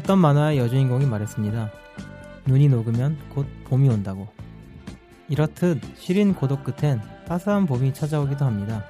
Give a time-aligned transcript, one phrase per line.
[0.00, 1.70] 어떤 만화의 여주인공이 말했습니다.
[2.46, 4.28] 눈이 녹으면 곧 봄이 온다고.
[5.28, 8.82] 이렇듯 시린 고독 끝엔 따스한 봄이 찾아오기도 합니다.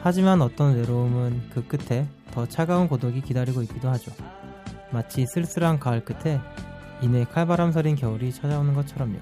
[0.00, 4.12] 하지만 어떤 외로움은 그 끝에 더 차가운 고독이 기다리고 있기도 하죠.
[4.92, 6.40] 마치 쓸쓸한 가을 끝에
[7.02, 9.18] 이내 칼바람 서린 겨울이 찾아오는 것처럼요.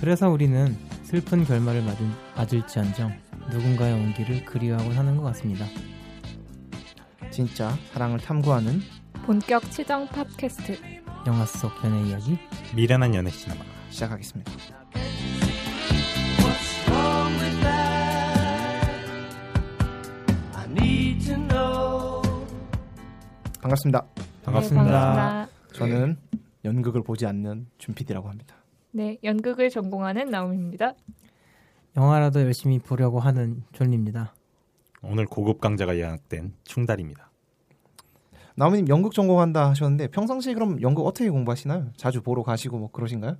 [0.00, 3.12] 그래서 우리는 슬픈 결말을 맞은, 맞을지언정
[3.50, 5.66] 누군가의 온기를 그리워하곤 하는 것 같습니다.
[7.30, 8.80] 진짜 사랑을 탐구하는
[9.26, 10.78] 본격 치정 팟캐스트
[11.26, 12.38] 영화 속 연애 이야기
[12.76, 13.60] 미련한 연애 시네마
[13.90, 14.52] 시작하겠습니다.
[23.60, 24.06] 반갑습니다.
[24.44, 24.84] 반갑습니다.
[24.84, 25.48] 네, 반갑습니다.
[25.72, 26.16] 저는
[26.64, 28.54] 연극을 보지 않는 준PD라고 합니다.
[28.92, 30.94] 네, 연극을 전공하는 나움입니다.
[31.96, 34.36] 영화라도 열심히 보려고 하는 존입니다.
[35.02, 37.25] 오늘 고급 강좌가 예약된 충달입니다.
[38.56, 41.90] 나무님 연극 전공한다 하셨는데 평상시에 그럼 연극 어떻게 공부하시나요?
[41.96, 43.36] 자주 보러 가시고 뭐 그러신가요?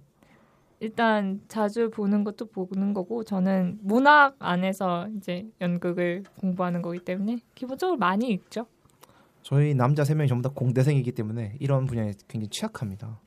[0.80, 7.96] 일단 자주 보는 것도 보는 거고 저는 문학 안에서 이제 연극을 공부하는 거기 때문에 기본적으로
[7.96, 8.66] 많이 읽죠.
[9.42, 13.18] 저희 남자 세 명이 전부 다 공대생이기 때문에 이런 분야에 굉장히 취약합니다.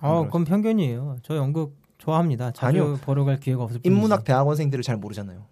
[0.00, 1.18] 어, 그건 편견이에요.
[1.22, 2.50] 저 연극 좋아합니다.
[2.50, 2.98] 자주 아니요.
[3.02, 3.88] 보러 갈 기회가 없을 뿐이지.
[3.88, 5.46] 인문학 대학원생들을 잘 모르잖아요.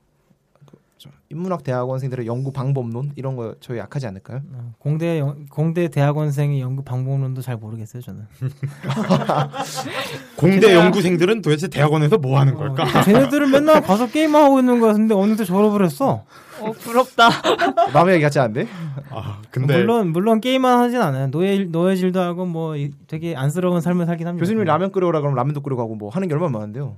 [1.03, 4.41] 그, 저, 인문학 대학원생들의 연구 방법론 이런 거 저희 약하지 않을까요?
[4.53, 8.03] 어, 공대 영- 공대 대학원생의 연극 방법론도 잘 모르겠어요.
[8.03, 8.27] 저는.
[10.37, 12.85] 공대 연구생들은 도대체 대학원에서 뭐 하는 걸까?
[12.85, 16.25] 어, 쟤네들은 맨날 가서 게임만 하고 있는 거 같은데 어느새 졸업을 했어.
[16.61, 17.29] 어 부럽다.
[17.93, 18.67] 남의 얘기 같지 않은데?
[19.11, 21.31] 아, 근데 물론 물론 게임만 하진 않아요.
[21.31, 24.43] 노예 노예질도 하고 뭐 이- 되게 안쓰러운 삶을 살긴 합니다.
[24.43, 26.97] 교수님이 라면 끓여오라 그러면 라면도 끓여 가고 뭐 하는 게 얼마나 많은데요.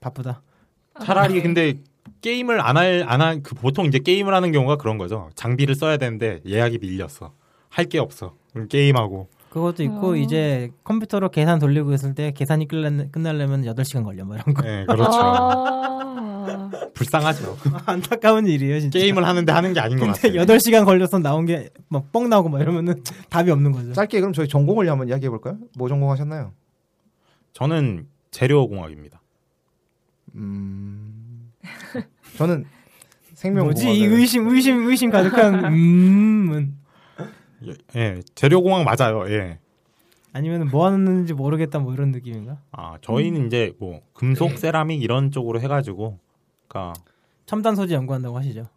[0.00, 0.42] 바쁘다.
[1.02, 1.74] 차라리 근데
[2.26, 5.30] 게임을 안 할안할그 보통 이제 게임을 하는 경우가 그런 거죠.
[5.36, 7.32] 장비를 써야 되는데 예약이 밀렸어.
[7.68, 8.34] 할 게 없어.
[8.52, 10.16] 그럼 게임하고 그것도 있고 어.
[10.16, 14.62] 이제 컴퓨터로 계산 돌리고 있을 때 계산이 끝날, 끝나려면 8시간 걸려 뭐 이런 거.
[14.62, 15.18] 네, 그렇죠.
[15.22, 17.56] 아, 불쌍하죠.
[17.86, 18.98] 안타까운 일이에요, 진짜.
[18.98, 20.32] 게임을 하는데 하는 게 아닌 것 같아요.
[20.42, 23.92] 8시간 걸려서 나온 게 막 뻥 나오고 막 이러면은 답이 없는 거죠.
[23.92, 25.58] 짧게 그럼 저희 전공을 한번 이야기해 볼까요?
[25.78, 26.52] 뭐 전공하셨나요?
[27.52, 29.22] 저는 재료공학입니다.
[30.34, 31.05] 음.
[32.36, 32.66] 저는
[33.34, 33.92] 생명 뭐지?
[33.92, 36.74] 이 의심 의심 의심 가득한 음은
[37.66, 39.28] 예, 예, 재료공학 맞아요.
[39.30, 39.58] 예.
[40.32, 42.58] 아니면 뭐 하는지 모르겠다 뭐 이런 느낌인가?
[42.72, 46.18] 아, 저희는 이제 뭐 금속, 세라믹 이런 쪽으로 해가지고,
[46.68, 46.92] 그러니까
[47.46, 48.68] 첨단 소재 연구한다고 하시죠.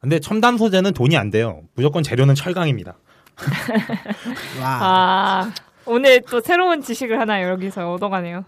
[0.00, 1.62] 근데 첨단 소재는 돈이 안 돼요.
[1.74, 2.96] 무조건 재료는 철강입니다.
[4.60, 4.78] 와.
[4.82, 5.54] 아
[5.84, 8.44] 오늘 또 새로운 지식을 하나 여기서 얻어가네요.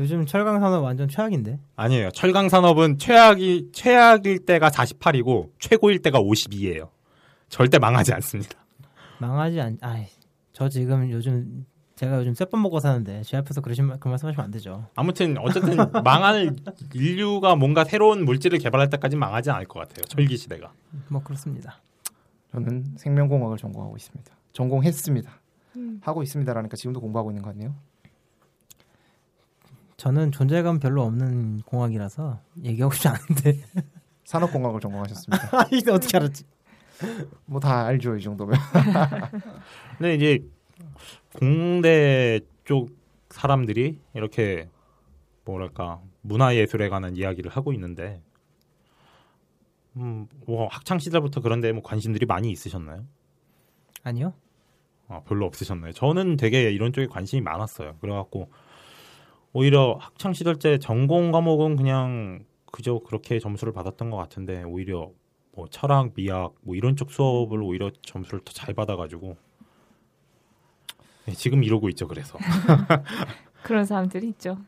[0.00, 1.58] 요즘 철강 산업 완전 최악인데.
[1.76, 2.10] 아니에요.
[2.12, 6.88] 철강 산업은 최악이 최악일 때가 48이고 최고일 때가 52예요.
[7.50, 8.58] 절대 망하지 않습니다.
[9.18, 9.76] 망하지 않.
[9.82, 10.06] 아이,
[10.52, 11.66] 저 지금 요즘
[11.96, 14.86] 제가 요즘 쇠밥 먹고 사는데 제 앞에서 그러신 말- 그 말씀하시면 안 되죠.
[14.94, 16.56] 아무튼 어쨌든 망할
[16.94, 20.04] 인류가 뭔가 새로운 물질을 개발할 때까지 망하지 않을 것 같아요.
[20.06, 20.72] 철기 시대가.
[21.08, 21.78] 뭐 그렇습니다.
[22.52, 24.32] 저는 생명공학을 전공하고 있습니다.
[24.54, 25.30] 전공했습니다.
[25.76, 26.00] 음.
[26.02, 27.74] 하고 있습니다라니까 지금도 공부하고 있는 거 같네요.
[30.00, 33.60] 저는 존재감 별로 없는 공학이라서 얘기하고 싶지 않은데.
[34.24, 35.48] 산업공학을 전공하셨습니다.
[35.60, 36.44] 아, 이거 어떻게 알았지?
[37.44, 38.58] 뭐 다 알죠 이 정도면.
[39.98, 40.42] 근데 이제
[41.38, 42.88] 공대 쪽
[43.28, 44.70] 사람들이 이렇게
[45.44, 48.22] 뭐랄까 문화 예술에 관한 이야기를 하고 있는데
[49.96, 53.04] 음, 뭐 학창 시절부터 그런데 뭐 관심들이 많이 있으셨나요?
[54.02, 54.32] 아니요.
[55.08, 55.92] 아, 별로 없으셨나요?
[55.92, 57.96] 저는 되게 이런 쪽에 관심이 많았어요.
[58.00, 58.50] 그래갖고
[59.52, 65.10] 오히려 학창 시절 때 전공 과목은 그냥 그저 그렇게 점수를 받았던 것 같은데 오히려
[65.52, 69.36] 뭐 철학, 미학 뭐 이런 쪽 수업을 오히려 점수를 더 잘 받아가지고
[71.26, 72.06] 네, 지금 이러고 있죠.
[72.08, 72.38] 그래서
[73.62, 74.58] 그런 사람들이 있죠.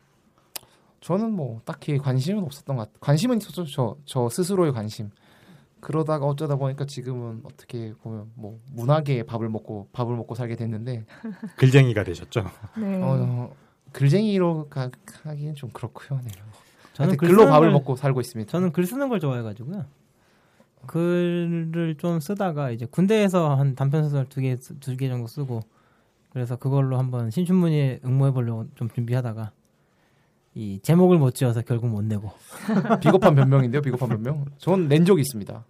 [1.01, 2.97] 저는 뭐 딱히 관심은 없었던 것 같아요.
[3.01, 3.65] 관심은 있었죠.
[3.65, 5.09] 저, 저 스스로의 관심.
[5.81, 11.05] 그러다가 어쩌다 보니까 지금은 어떻게 보면 뭐 문학의 밥을 먹고 밥을 먹고 살게 됐는데
[11.57, 12.45] 글쟁이가 되셨죠.
[12.77, 13.01] 네.
[13.01, 13.53] 어,
[13.93, 14.89] 글쟁이로 가,
[15.23, 16.19] 하기는 좀 그렇고요.
[16.23, 16.31] 네.
[16.93, 18.51] 저는 글 글로 밥을 걸- 먹고 살고 있습니다.
[18.51, 19.85] 저는 글 쓰는 걸 좋아해가지고요.
[20.85, 25.61] 글을 좀 쓰다가 이제 군대에서 한 단편 소설 두 개 두 개 정도 쓰고
[26.33, 29.51] 그래서 그걸로 한번 신춘문예 응모해 보려고 좀 준비하다가
[30.55, 32.31] 이 제목을 못 지어서 결국 못 내고
[33.01, 33.81] 비겁한 변명인데요.
[33.81, 34.45] 비겁한 변명.
[34.57, 35.63] 전낸 적이 있습니다.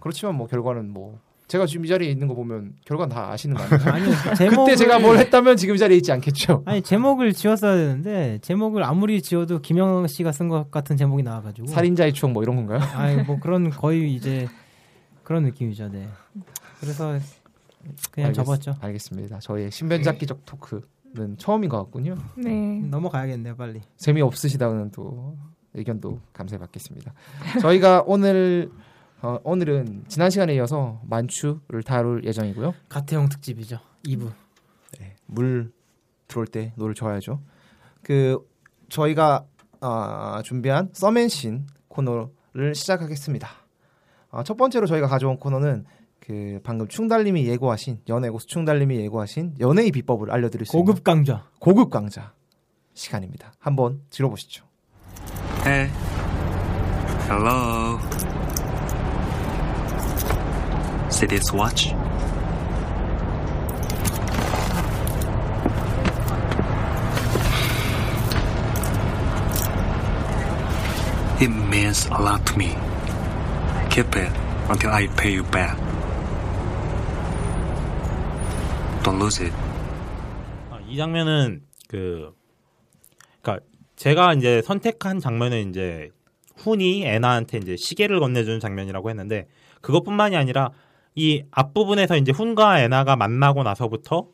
[0.00, 1.18] 그렇지만 뭐 결과는 뭐
[1.48, 3.92] 제가 지금 이 자리에 있는 거 보면 결과는 다 아시는 거 아니에요?
[3.92, 4.04] 아니
[4.36, 6.62] 제목을 그때 제가 뭘 했다면 지금 이 자리에 있지 않겠죠.
[6.64, 12.14] 아니 제목을 지었어야 되는데 제목을 아무리 지어도 김영 씨가 쓴 것 같은 제목이 나와가지고 살인자의
[12.14, 12.80] 추억 뭐 이런 건가요?
[12.94, 14.48] 아니 뭐 그런 거의 이제
[15.24, 15.88] 그런 느낌이죠.
[15.90, 16.08] 네.
[16.80, 17.18] 그래서
[18.12, 18.76] 그냥 알겠- 접었죠.
[18.80, 19.38] 알겠습니다.
[19.40, 22.14] 저의 신변잡기적 토크는 처음인 것 같군요.
[22.36, 22.80] 네.
[22.84, 23.80] 넘어가야겠네요, 빨리.
[23.98, 25.36] 재미 없으시다는 또
[25.74, 27.12] 의견도 감사히 받겠습니다.
[27.60, 28.70] 저희가 오늘
[29.22, 32.74] 어, 오늘은 지난 시간에 이어서 만추를 다룰 예정이고요.
[32.88, 33.78] 갓태용 특집이죠.
[34.04, 34.32] 2부.
[34.98, 35.72] 네, 물
[36.26, 37.40] 들어올 때 노를 저어야죠.
[38.02, 38.38] 그
[38.88, 39.46] 저희가
[39.80, 43.48] 아, 준비한 썸앤신 코너를 시작하겠습니다.
[44.30, 45.84] 아, 첫 번째로 저희가 가져온 코너는
[46.18, 51.44] 그 방금 충달님이 예고하신 연애 고수 충달님이 예고하신 연애의 비법을 알려드릴 수 있는 고급 강좌.
[51.60, 52.32] 고급 강좌
[52.94, 53.52] 시간입니다.
[53.58, 54.64] 한번 들어보시죠.
[55.64, 55.90] Hey.
[57.28, 57.98] Hello.
[61.20, 61.94] This watch?
[71.40, 72.76] It means a lot to me.
[73.88, 74.32] Keep it
[74.68, 75.76] until I pay you back.
[79.04, 79.54] Don't lose it.
[80.70, 82.34] 아, 이 장면은 그
[83.40, 83.64] 그러니까
[83.96, 86.10] 제가 이제 선택한 장면은 이제
[86.56, 89.46] 훈이 애나한테 이제 시계를 건네주는 장면이라고 했는데
[89.80, 90.72] 그것뿐만이 아니라
[91.14, 94.28] 이 앞부분에서 이제 훈과 애나가 만나고 나서부터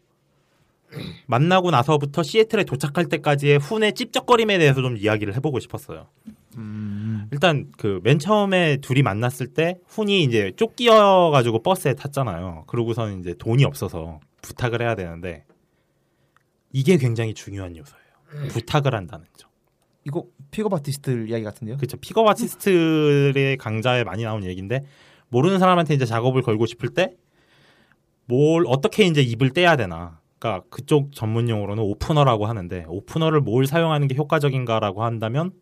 [1.26, 6.06] 만나고 나서부터 시애틀에 도착할 때까지의 훈의 찝쩍거림에 대해서 좀 이야기를 해보고 싶었어요.
[7.30, 12.64] 일단 그 맨 처음에 둘이 만났을 때 훈이 이제 쫓기어 가지고 버스에 탔잖아요.
[12.66, 15.44] 그러고서는 이제 돈이 없어서 부탁을 해야 되는데
[16.72, 18.48] 이게 굉장히 중요한 요소예요.
[18.50, 19.48] 부탁을 한다는 점.
[20.04, 21.76] 이거 픽업 아티스트 이야기 같은데요?
[21.76, 21.96] 그렇죠.
[21.98, 24.84] 픽업 아티스트의 강좌에 많이 나오는 얘기인데
[25.28, 27.14] 모르는 사람한테 이제 작업을 걸고 싶을 때
[28.26, 30.20] 뭘 어떻게 이제 입을 떼야 되나.
[30.38, 35.52] 그러니까 그쪽 전문 용어로는 오프너라고 하는데 오프너를 뭘 사용하는 게 효과적인가라고 한다면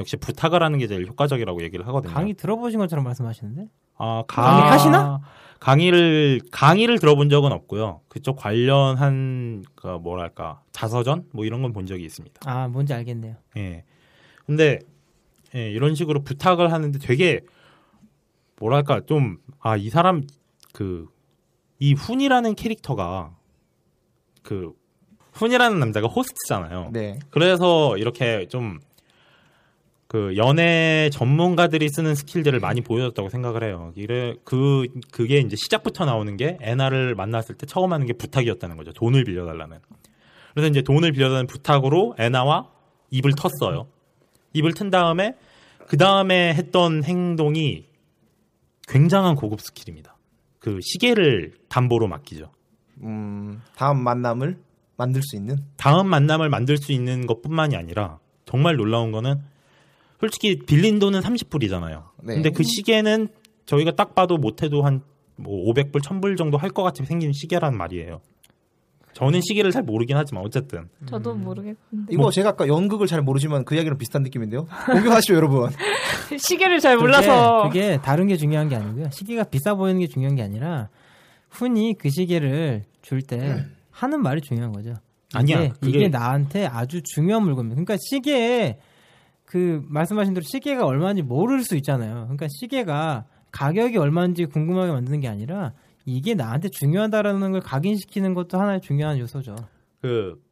[0.00, 2.12] 역시 부탁을 하는 게 제일 효과적이라고 얘기를 하거든요.
[2.12, 3.66] 강의 들어보신 것처럼 말씀하시는데?
[3.98, 5.20] 아, 강의 하시나?
[5.60, 8.00] 강의를 강의를 들어본 적은 없고요.
[8.08, 12.40] 그쪽 관련한 그 뭐랄까 자서전 뭐 이런 건 본 적이 있습니다.
[12.50, 13.36] 아, 뭔지 알겠네요.
[13.58, 13.84] 예.
[14.46, 14.78] 근데
[15.54, 17.42] 예, 이런 식으로 부탁을 하는데 되게
[18.58, 20.22] 뭐랄까 좀 아 이 사람
[20.72, 21.08] 그
[21.80, 23.34] 이 훈이라는 캐릭터가
[24.42, 24.72] 그
[25.32, 26.90] 훈이라는 남자가 호스트잖아요.
[26.92, 27.18] 네.
[27.30, 28.80] 그래서 이렇게 좀
[30.06, 33.92] 그 연애 전문가들이 쓰는 스킬들을 많이 보여줬다고 생각을 해요.
[33.96, 38.92] 이래 그 그게 이제 시작부터 나오는 게 애나를 만났을 때 처음 하는 게 부탁이었다는 거죠.
[38.92, 39.78] 돈을 빌려달라는.
[40.52, 42.70] 그래서 이제 돈을 빌려달라는 부탁으로 애나와
[43.10, 43.86] 입을 텄어요.
[44.52, 45.34] 입을 튼 다음에
[45.88, 47.86] 그 다음에 했던 행동이
[48.88, 50.16] 굉장한 고급 스킬입니다.
[50.58, 52.50] 그 시계를 담보로 맡기죠.
[53.02, 54.58] 음, 다음 만남을
[54.96, 59.40] 만들 수 있는 다음 만남을 만들 수 있는 것뿐만이 아니라 정말 놀라운 거는
[60.20, 62.04] 솔직히 빌린 돈은 30불이잖아요.
[62.22, 62.34] 네.
[62.34, 63.28] 근데 그 시계는
[63.66, 65.02] 저희가 딱 봐도 못해도 한
[65.36, 68.20] 뭐 500불, 1000불 정도 할 것 같이 생긴 시계란 말이에요.
[69.14, 71.76] 저는 시계를 잘 모르긴 하지만 어쨌든 저도 모르겠는데
[72.10, 74.66] 이거 제가 아까 연극을 잘 모르지만 그 이야기랑 비슷한 느낌인데요.
[74.86, 75.70] 공격하시죠 여러분.
[76.38, 79.10] 시계를 잘 그게- 몰라서 그게 다른 게 중요한 게 아니고요.
[79.10, 80.88] 시계가 비싸 보이는 게 중요한 게 아니라
[81.50, 84.94] 훈이 그 시계를 줄 때 하는 말이 중요한 거죠.
[85.32, 87.74] 아니야, 이게, 그게- 이게 나한테 아주 중요한 물건입니다.
[87.76, 88.78] 그러니까 시계에
[89.44, 92.22] 그 말씀하신 대로 시계가 얼마인지 모를 수 있잖아요.
[92.24, 95.72] 그러니까 시계가 가격이 얼마인지 궁금하게 만드는 게 아니라
[96.04, 99.56] 이게 나한테 중요하다라는 걸 각인시키는 것도 하나의 중요한 요소죠.
[100.00, 100.42] 그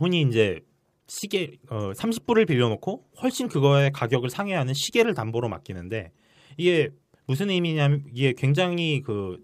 [0.00, 0.60] 혼이 이제
[1.06, 6.10] 시계 어 30불을 빌려놓고 훨씬 그거의 가격을 상회하는 시계를 담보로 맡기는데
[6.56, 6.90] 이게
[7.26, 9.38] 무슨 의미냐면 이게 굉장히 그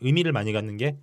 [0.00, 0.96] 의미를 많이 갖는 게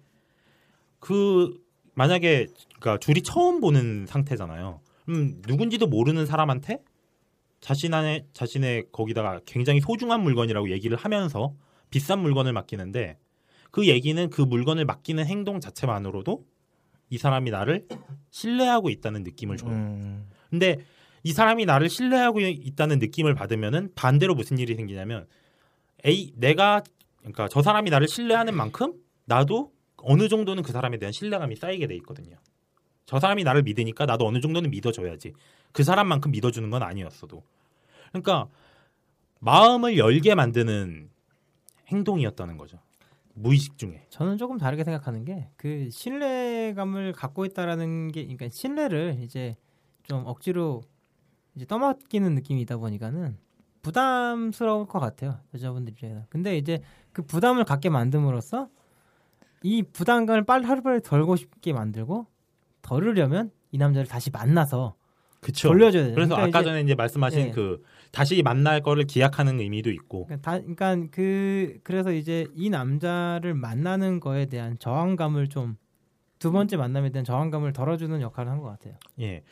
[1.00, 1.58] 그
[1.96, 2.48] 만약에
[2.80, 4.82] 그러니까 둘이 처음 보는 상태잖아요.
[5.10, 6.80] 음 누군지도 모르는 사람한테
[7.62, 11.56] 자신의 자신의 거기다가 굉장히 소중한 물건이라고 얘기를 하면서
[11.90, 13.18] 비싼 물건을 맡기는데
[13.72, 16.46] 그 얘기는 그 물건을 맡기는 행동 자체만으로도
[17.10, 17.88] 이 사람이 나를
[18.32, 19.72] 신뢰하고 있다는 느낌을 줘요.
[19.72, 20.78] 음, 근데
[21.24, 25.28] 이 사람이 나를 신뢰하고 있다는 느낌을 받으면은 반대로 무슨 일이 생기냐면
[26.06, 26.84] A 내가
[27.20, 28.94] 그러니까 저 사람이 나를 신뢰하는 만큼
[29.26, 32.38] 나도 어느 정도는 그 사람에 대한 신뢰감이 쌓이게 돼 있거든요.
[33.06, 35.34] 저 사람이 나를 믿으니까 나도 어느 정도는 믿어줘야지.
[35.72, 37.44] 그 사람만큼 믿어주는 건 아니었어도.
[38.10, 38.48] 그러니까
[39.40, 41.10] 마음을 열게 만드는
[41.88, 42.80] 행동이었다는 거죠.
[43.42, 44.06] 무의식 중에.
[44.10, 49.56] 저는 조금 다르게 생각하는 게 그 신뢰감을 갖고 있다라는 게 그러니까 신뢰를 이제
[50.04, 50.82] 좀 억지로
[51.56, 53.38] 이제 떠맡기는 느낌이다 보니까는
[53.82, 56.26] 부담스러울 것 같아요 여자분들 입장에서.
[56.30, 56.82] 근데 이제
[57.14, 58.70] 그 부담을 갖게 만듦으로써
[59.64, 62.28] 이 부담감을 빨리 하루빨리 덜고 싶게 만들고
[62.82, 64.96] 덜으려면 이 남자를 다시 만나서
[65.42, 65.70] 그쵸.
[65.70, 66.16] 돌려줘야 돼요.
[66.16, 67.52] 그래서 그러니까 아까 이제- 전에 이제 말씀하신 예.
[67.52, 70.26] 그 다시 만날 거를 기약하는 의미도 있고.
[70.26, 75.78] 그러니까, 다, 그러니까 그 그래서 이제 이 남자를 만나는 거에 대한 저항감을 좀
[76.40, 78.96] 두 번째 만남에 대한 저항감을 덜어주는 역할을 한 것 같아요.
[79.20, 79.44] 예.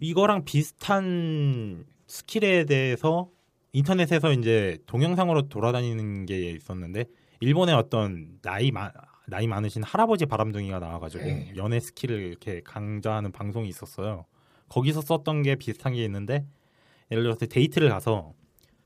[0.00, 3.28] 이거랑 비슷한 스킬에 대해서
[3.72, 7.04] 인터넷에서 이제 동영상으로 돌아다니는 게 있었는데
[7.40, 8.90] 일본의 어떤 나이 마,
[9.26, 14.24] 나이 많으신 할아버지 바람둥이가 나와가지고 연애 스킬을 이렇게 강좌하는 방송이 있었어요.
[14.70, 16.46] 거기서 썼던 게 비슷한 게 있는데
[17.12, 18.34] 예를 들어서 데이트를 가서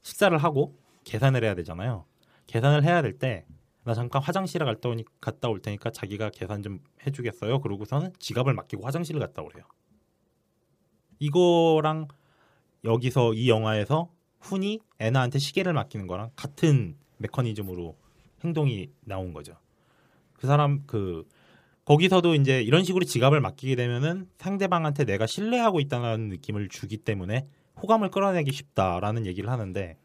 [0.02, 2.04] 식사를 하고 계산을 해야 되잖아요.
[2.46, 3.46] 계산을 해야 될 때
[3.86, 7.60] 나 잠깐 화장실에 갔다, 오니, 갔다 올 테니까 자기가 계산 좀 해주겠어요.
[7.60, 9.62] 그러고서는 지갑을 맡기고 화장실을 갔다 오래요.
[11.20, 12.08] 이거랑
[12.84, 17.96] 여기서 이 영화에서 훈이 애나한테 시계를 맡기는 거랑 같은 메커니즘으로
[18.44, 19.56] 행동이 나온 거죠.
[20.32, 21.24] 그 사람 그
[21.84, 27.46] 거기서도 이제 이런 식으로 지갑을 맡기게 되면은 상대방한테 내가 신뢰하고 있다는 느낌을 주기 때문에
[27.82, 29.96] 호감을 끌어내기 쉽다라는 얘기를 하는데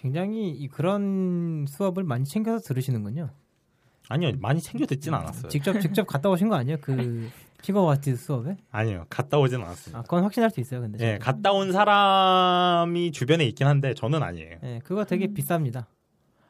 [0.00, 3.30] 굉장히 이 그런 수업을 많이 챙겨서 들으시는군요.
[4.08, 5.48] 아니요 많이 챙겨 듣진 않았어요.
[5.48, 6.78] 직접 직접 갔다 오신 거 아니에요?
[6.80, 7.28] 그
[7.62, 8.56] 피거와티 수업에?
[8.70, 9.98] 아니요 갔다 오진 않았습니다.
[9.98, 10.98] 아, 그건 확신할 수 있어요, 근데.
[11.14, 14.56] 예, 갔다 온 사람이 주변에 있긴 한데 저는 아니에요.
[14.64, 15.84] 예, 그거 되게 비쌉니다.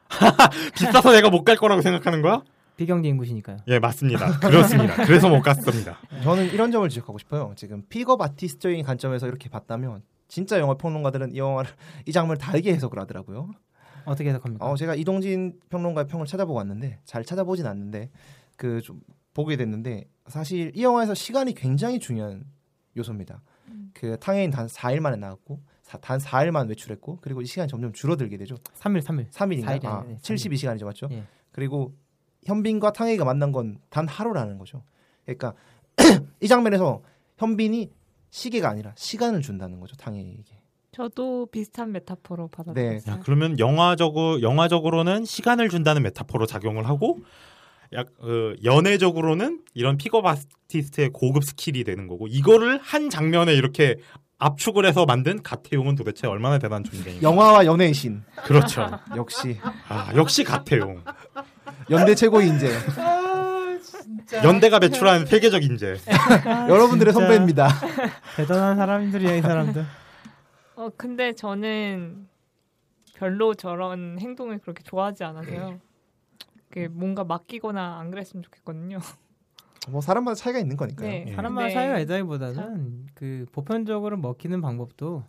[0.75, 2.41] 비싸서 내가 못 갈 거라고 생각하는 거야?
[2.77, 3.57] 비경제 인구시니까요.
[3.67, 4.39] 예, 맞습니다.
[4.39, 4.95] 그렇습니다.
[5.05, 5.99] 그래서 못 갔습니다.
[6.23, 7.51] 저는 이런 점을 지적하고 싶어요.
[7.55, 10.01] 지금 픽업 아티스트적인 관점에서 이렇게 봤다면
[10.31, 11.69] 진짜 영화 평론가들은 이 영화를
[12.07, 13.51] 이 장면을 다르게 해석을 하더라고요.
[14.05, 14.65] 어떻게 해석합니까?
[14.65, 18.09] 어, 제가 이동진 평론가의 평을 찾아보고 왔는데 잘 찾아보진 않는데
[18.55, 19.01] 그 좀
[19.33, 22.45] 보게 됐는데 사실 이 영화에서 시간이 굉장히 중요한
[22.97, 23.41] 요소입니다.
[23.93, 28.37] 그 탕해인 단 4일 만에 나왔고 사- 단 4일만 외출했고 그리고 이 시간이 점점 줄어들게
[28.37, 28.55] 되죠.
[28.79, 29.29] 3일, 3일.
[29.31, 29.65] 3일인가?
[29.65, 31.07] 사일이 아, 네, 72시간이죠, 맞죠?
[31.11, 31.23] 예.
[31.51, 31.93] 그리고
[32.45, 34.83] 현빈과 탕웨이가 만난 건 단 하루라는 거죠.
[35.25, 35.53] 그러니까
[36.41, 37.01] 이 장면에서
[37.37, 37.89] 현빈이
[38.31, 40.61] 시계가 아니라 시간을 준다는 거죠, 탕웨이에게.
[40.91, 42.51] 저도 비슷한 메타포로 네.
[42.51, 43.15] 받아들였어요.
[43.15, 47.19] 야, 그러면 영화적으로 영화적으로는 시간을 준다는 메타포로 작용을 하고
[47.93, 53.97] 약 어, 연애적으로는 이런 픽업 아티스트의 고급 스킬이 되는 거고 이거를 한 장면에 이렇게
[54.37, 57.21] 압축을 해서 만든 갓태용은 도대체 얼마나 대단한 존재인가?
[57.21, 58.23] 영화와 연애의 신.
[58.43, 58.89] 그렇죠.
[59.15, 59.57] 역시
[59.87, 61.03] 아, 역시 가태용.
[61.89, 62.67] 연대 최고 인재.
[64.43, 65.95] 연대가 배출한 세계적 인재.
[66.69, 67.27] 여러분들의 진짜.
[67.27, 67.67] 선배입니다.
[68.37, 69.85] 대단한 사람들이야, 이 사람들.
[70.75, 72.27] 어 근데 저는
[73.15, 75.79] 별로 저런 행동을 그렇게 좋아하지 않아서요.
[76.69, 78.99] 그 뭔가 맡기거나 안 그랬으면 좋겠거든요.
[79.89, 81.07] 뭐 사람마다 차이가 있는 거니까요.
[81.07, 81.25] 네.
[81.27, 81.33] 예.
[81.33, 81.73] 사람마다 네.
[81.73, 85.23] 차이가 있다기보다는 그 보편적으로 먹히는 방법도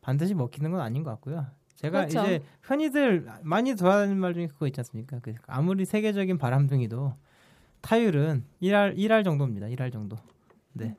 [0.00, 1.46] 반드시 먹히는 건 아닌 것 같고요.
[1.76, 2.20] 제가 그렇죠.
[2.22, 5.18] 이제 흔히들 많이 돌아다니는 말 중에 그거 있지 않습니까?
[5.20, 7.14] 그 아무리 세계적인 바람둥이도
[7.84, 9.66] 타율은 1할 1할 정도입니다.
[9.66, 10.16] 1할 정도.
[10.72, 10.96] 네.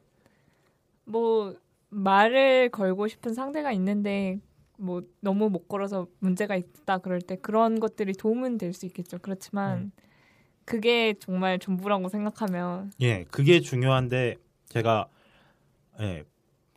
[1.03, 1.55] 뭐
[1.89, 4.39] 말을 걸고 싶은 상대가 있는데
[4.77, 9.17] 뭐 너무 못 걸어서 문제가 있다 그럴 때 그런 것들이 도움은 될 수 있겠죠.
[9.19, 9.91] 그렇지만
[10.63, 14.35] 그게 정말 전부라고 생각하면 예, 그게 중요한데
[14.69, 15.07] 제가
[16.01, 16.23] 예,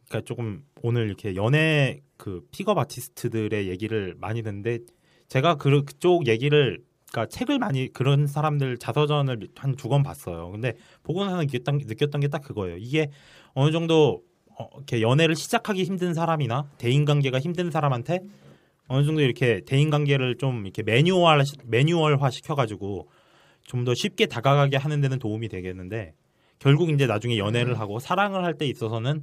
[0.08, 4.78] 그러니까 조금 오늘 이렇게 연애 그 픽업 아티스트들의 얘기를 많이 듣는데
[5.28, 10.50] 제가 그 그쪽 얘기를 그러니까 책을 많이 그런 사람들 자서전을 한 두 권 봤어요.
[10.50, 12.76] 근데 보고 나서 느꼈던, 느꼈던 게 딱 그거예요.
[12.76, 13.08] 이게
[13.54, 14.22] 어느 정도
[14.58, 18.20] 어, 이렇게 연애를 시작하기 힘든 사람이나 대인 관계가 힘든 사람한테
[18.88, 23.08] 어느 정도 이렇게 대인 관계를 좀 이렇게 매뉴얼 매뉴얼화 시켜가지고
[23.64, 26.14] 좀 더 쉽게 다가가게 하는 데는 도움이 되겠는데
[26.58, 29.22] 결국 이제 나중에 연애를 하고 사랑을 할 때 있어서는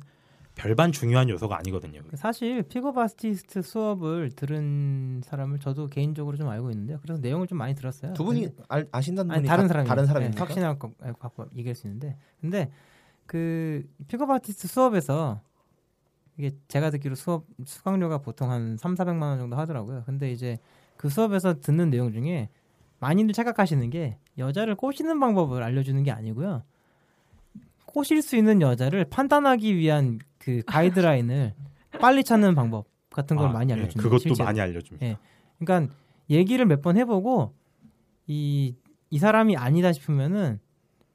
[0.56, 2.02] 별반 중요한 요소가 아니거든요.
[2.14, 7.00] 사실 픽업 아티스트 수업을 들은 사람을 저도 개인적으로 좀 알고 있는데요.
[7.02, 8.14] 그래서 내용을 좀 많이 들었어요.
[8.14, 10.44] 두 분이 알, 아신다는 아니 분이 다른 다- 사람이 다른 사람입니까?
[10.44, 12.72] 확신할 거 갖고 얘기할 수 있는데 근데
[13.26, 15.42] 그 아티스트 수업에서
[16.38, 20.04] 이게 제가 듣기로 수업 수강료가 보통 한 3, 400만 원 정도 하더라고요.
[20.06, 20.58] 근데 이제
[20.98, 22.50] 그 수업에서 듣는 내용 중에
[23.00, 26.64] 많이들 착각하시는 게 여자를 꼬시는 방법을 알려주는 게 아니고요.
[27.86, 31.56] 꼬실 수 있는 여자를 판단하기 위한 그 가이드라인을
[32.00, 34.04] 빨리 찾는 방법 같은 걸 아, 많이 예, 알려줍니다.
[34.04, 34.46] 그것도 실제로.
[34.46, 35.04] 많이 알려줍니다.
[35.08, 35.18] 예.
[35.58, 35.92] 그러니까
[36.30, 37.54] 얘기를 몇 번 해보고
[38.28, 38.76] 이,
[39.10, 40.60] 이 사람이 아니다 싶으면은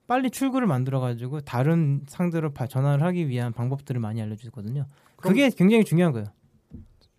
[0.09, 4.87] 빨리 출구를 만들어가지고 다른 상대로 바- 전화를 하기 위한 방법들을 많이 알려주거든요.
[5.17, 6.27] 그게 굉장히 중요한 거예요.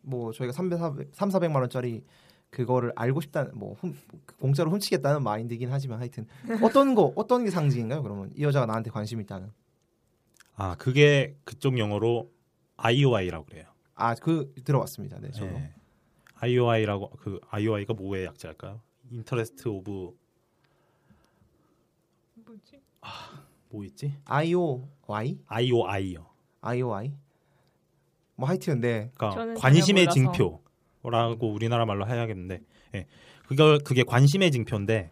[0.01, 0.79] 뭐 저희가 300,
[1.13, 2.03] 3, 400만 원짜리
[2.49, 3.95] 그거를 알고 싶다는 뭐 훔-
[4.41, 6.25] 공짜로 훔치겠다는 마인드긴 하지만 하여튼
[6.61, 8.03] 어떤 거 어떤 게 상징인가요?
[8.03, 9.49] 그러면 이 여자가 나한테 관심 있다는
[10.63, 12.31] 아 그게 그쪽 영어로
[12.77, 13.65] IOI라고 그래요.
[13.95, 15.19] 아 그 들어봤습니다.
[15.19, 15.73] 네, 저도 예.
[16.35, 18.79] IOI라고 그 IOI가 뭐의 약자일까요?
[19.09, 20.15] interest of
[22.45, 22.79] 뭐지?
[23.69, 24.13] 뭐 있지?
[24.25, 26.27] IOY IOI요.
[26.61, 27.11] IOI
[28.35, 30.09] 뭐 하여튼 네 그러니까 관심의.
[30.09, 32.61] 징표라고 우리나라 말로 해야겠는데,
[32.93, 33.07] 예.
[33.47, 35.09] 그거 그게 관심의 징표인데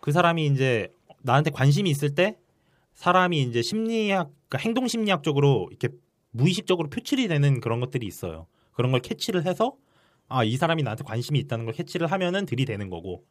[0.00, 2.38] 그 사람이 이제 나한테 관심이 있을 때
[2.94, 5.88] 사람이 이제 심리학, 그러니까 행동 심리학적으로 이렇게
[6.30, 8.46] 무의식적으로 표출이 되는 그런 것들이 있어요.
[8.72, 9.74] 그런 걸 캐치를 해서
[10.28, 13.24] 아 이 사람이 나한테 관심이 있다는 걸 캐치를 하면은 들이대는 거고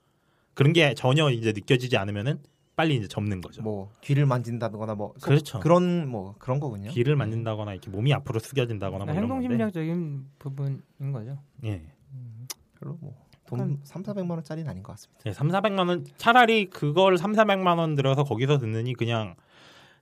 [0.54, 2.40] 그런 게 전혀 이제 느껴지지 않으면은
[2.76, 3.62] 빨리 이제 접는 거죠.
[3.62, 5.60] 뭐 귀를 만진다거나 뭐 소- 그렇죠.
[5.60, 6.90] 그런 뭐 그런 거군요.
[6.92, 9.42] 귀를 만진다거나 이렇게 몸이 앞으로 숙여진다거나 뭐 이런 행동.
[9.42, 11.40] 심리학적인 부분인 거죠.
[11.66, 11.84] 예.
[12.80, 13.14] 별로 뭐
[13.46, 15.22] 돈 3, 400만 원짜리는 아닌 것 같습니다.
[15.26, 19.36] 네, 3, 400만 원 차라리 그걸 3, 400만 원 들여서 거기서 듣느니 그냥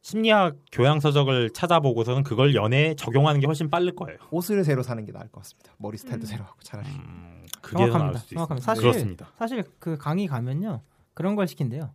[0.02, 4.18] 심리학 교양 서적을 찾아보고서는 그걸 연애에 적용하는 게 훨씬 빠를 거예요.
[4.32, 5.74] 옷을 새로 사는 게 나을 것 같습니다.
[5.78, 6.26] 머리 스타일도 음.
[6.26, 6.88] 새로 하고 차라리.
[6.90, 8.20] 음, 그게 더 나을 정확합니다.
[8.20, 8.66] 수도 정확합니다.
[8.66, 9.32] 사실 그렇습니다.
[9.38, 10.82] 사실 그 강의 가면요
[11.14, 11.92] 그런 걸 시킨대요.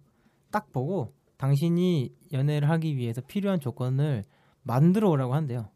[0.53, 4.25] 딱 보고 당신이 연애를 하기 위해서 필요한 조건을
[4.63, 5.69] 만들어 오라고 한대요.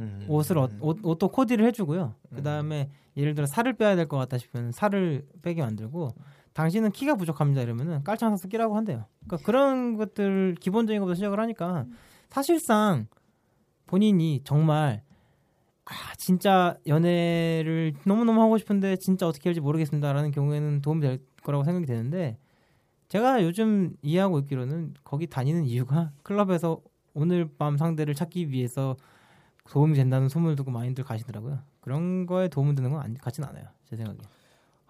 [0.00, 0.24] 음.
[0.28, 2.14] 옷을 어- 옷, 옷도 코디를 해주고요.
[2.34, 6.14] 그 다음에 예를 들어 살을 빼야 될 것 같다 싶으면 살을 빼게 만들고
[6.60, 9.06] 당신은 키가 부족합니다 이러면은 깔창 사서 끼라고 한대요.
[9.26, 11.86] 그러니까 그런 것들 기본적인 것부터 시작을 하니까
[12.28, 13.06] 사실상
[13.86, 15.02] 본인이 정말
[15.86, 21.86] 아 진짜 연애를 너무너무 하고 싶은데 진짜 어떻게 할지 모르겠습니다라는 경우에는 도움이 될 거라고 생각이
[21.86, 22.36] 되는데
[23.08, 26.82] 제가 요즘 이해하고 있기로는 거기 다니는 이유가 클럽에서
[27.14, 28.96] 오늘 밤 상대를 찾기 위해서
[29.70, 31.60] 도움이 된다는 소문을 듣고 많이들 가시더라고요.
[31.80, 33.64] 그런 거에 도움이 되는 건 같진 않아요.
[33.86, 34.18] 제 생각에.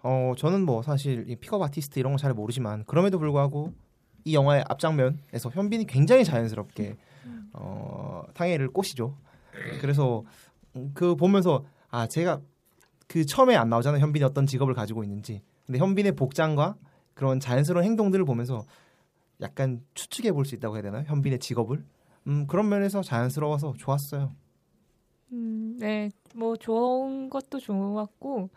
[0.03, 3.73] 어 저는 뭐 사실 이 픽업 아티스트 이런 거 잘 모르지만 그럼에도 불구하고
[4.25, 6.95] 이 영화의 앞장면에서 현빈이 굉장히 자연스럽게
[7.53, 9.15] 어 탕해를 꼬시죠.
[9.79, 10.23] 그래서
[10.93, 12.41] 그 보면서 아 제가
[13.07, 14.01] 그 처음에 안 나오잖아요.
[14.01, 15.41] 현빈이 어떤 직업을 가지고 있는지.
[15.65, 16.75] 근데 현빈의 복장과
[17.13, 18.65] 그런 자연스러운 행동들을 보면서
[19.41, 21.03] 약간 추측해 볼 수 있다고 해야 되나요?
[21.07, 21.83] 현빈의 직업을.
[22.27, 24.33] 음 그런 면에서 자연스러워서 좋았어요.
[25.33, 28.49] 음, 네, 뭐 좋은 것도 좋았고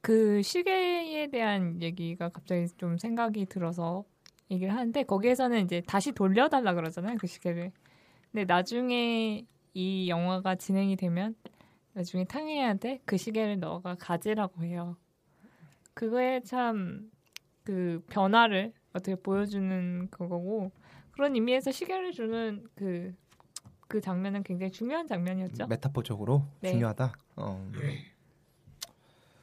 [0.00, 4.04] 그 시계에 대한 얘기가 갑자기 좀 생각이 들어서
[4.50, 7.72] 얘기를 하는데 거기에서는 이제 다시 돌려달라 그러잖아요 그 시계를.
[8.32, 11.34] 근데 나중에 이 영화가 진행이 되면
[11.92, 14.96] 나중에 탕해한테 그 시계를 너가 가지라고 해요.
[15.94, 17.10] 그거에 참
[17.64, 20.72] 그 변화를 어떻게 보여주는 그거고
[21.12, 25.66] 그런 의미에서 시계를 주는 그그 장면은 굉장히 중요한 장면이었죠.
[25.66, 26.72] 메타포적으로 네.
[26.72, 27.12] 중요하다.
[27.36, 27.70] 어.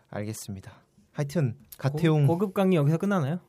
[0.09, 0.71] 알겠습니다.
[1.11, 3.39] 하여튼 갓태용 고, 급 강의 여기서 끝나나요?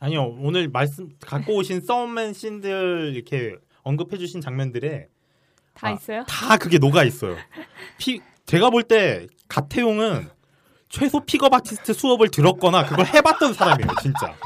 [0.00, 5.08] 아니요 오늘 말씀 갖고 오신 썸맨 씬들 이렇게 언급해주신 장면들에
[5.74, 6.24] 다 아, 있어요?
[6.26, 7.36] 다 그게 녹아 있어요.
[7.98, 10.28] 피 제가 볼 때 갓태용은
[10.88, 14.36] 최소 픽업 아티스트 수업을 들었거나 그걸 해봤던 사람이에요, 진짜.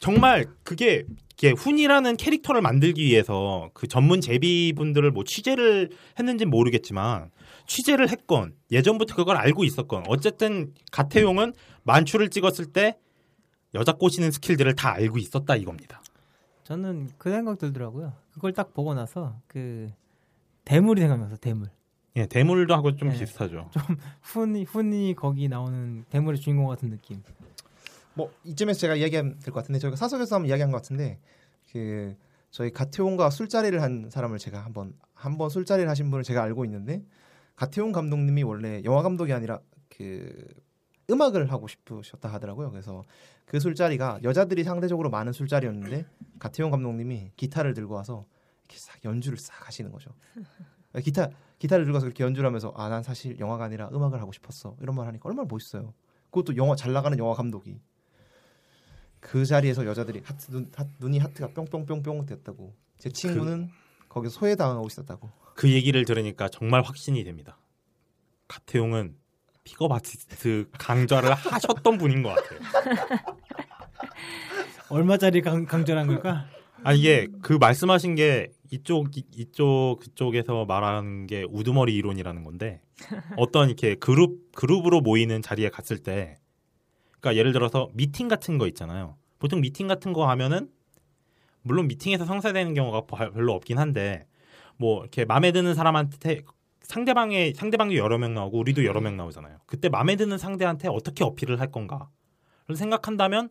[0.00, 6.50] 정말 그게 이게 훈이라는 캐릭터를 만들기 위해서 그 전문 제비 분들을 뭐 취재를 했는지 는
[6.50, 7.30] 모르겠지만
[7.66, 11.52] 취재를 했건 예전부터 그걸 알고 있었건 어쨌든 가태용은
[11.84, 12.98] 만추를 찍었을 때
[13.74, 16.02] 여자 꼬시는 스킬들을 다 알고 있었다 이겁니다.
[16.64, 18.12] 저는 그 생각 들더라고요.
[18.32, 19.90] 그걸 딱 보고 나서 그
[20.64, 21.68] 대물이 생각나서 대물.
[22.16, 23.18] 예, 대물도 하고 좀 네.
[23.18, 23.70] 비슷하죠.
[24.22, 27.22] 훈이 훈이 거기 나오는 대물의 주인공 같은 느낌.
[28.14, 31.18] 뭐 이쯤에서 제가 이야기하면 될 것 같은데 저희가 사석에서 한번 이야기한 것 같은데
[31.72, 32.14] 그
[32.50, 37.02] 저희 가태용과 술자리를 한 사람을 제가 한번 한번 술자리를 하신 분을 제가 알고 있는데
[37.56, 40.34] 가태용 감독님이 원래 영화 감독이 아니라 그
[41.10, 42.70] 음악을 하고 싶으셨다 하더라고요.
[42.70, 43.04] 그래서
[43.44, 46.06] 그 술자리가 여자들이 상대적으로 많은 술자리였는데
[46.38, 48.24] 가태용 감독님이 기타를 들고 와서
[48.64, 50.10] 이렇게 싹 연주를 싹 하시는 거죠.
[51.02, 54.76] 기타 기타를 들고 와서 그렇게 연주를 하면서 아 난 사실 영화가 아니라 음악을 하고 싶었어
[54.80, 55.92] 이런 말 하니까 얼마나 멋있어요.
[56.30, 57.80] 그것도 영화 잘 나가는 영화 감독이
[59.20, 63.70] 그 자리에서 여자들이 하트 눈, 하, 눈이 하트가 뿅뿅뿅뿅 됐다고 제 친구는
[64.08, 67.58] 거기서 소외당하고 있었다고 그 얘기를 들으니까 정말 확신이 됩니다.
[68.48, 69.16] 갓태용은
[69.64, 72.60] 픽업 아티스트 강좌를 하셨던 분인 것 같아요.
[74.90, 76.46] 얼마짜리 강, 강절한 걸까?
[76.84, 82.80] 아 이게 그 말씀하신 게 이쪽 이- 이쪽 그쪽에서 말하는 게 우두머리 이론이라는 건데
[83.36, 86.36] 어떤 이렇게 그룹 그룹으로 모이는 자리에 갔을 때
[87.20, 89.16] 그러니까 예를 들어서 미팅 같은 거 있잖아요.
[89.38, 90.68] 보통 미팅 같은 거 하면은
[91.62, 94.26] 물론 미팅에서 성사되는 경우가 바- 별로 없긴 한데
[94.76, 96.42] 뭐 이렇게 마음에 드는 사람한테
[96.82, 99.58] 상대방의 상대방도 여러 명 나오고 우리도 여러 명 나오잖아요.
[99.66, 102.08] 그때 마음에 드는 상대한테 어떻게 어필을 할 건가
[102.68, 103.48] 를 생각한다면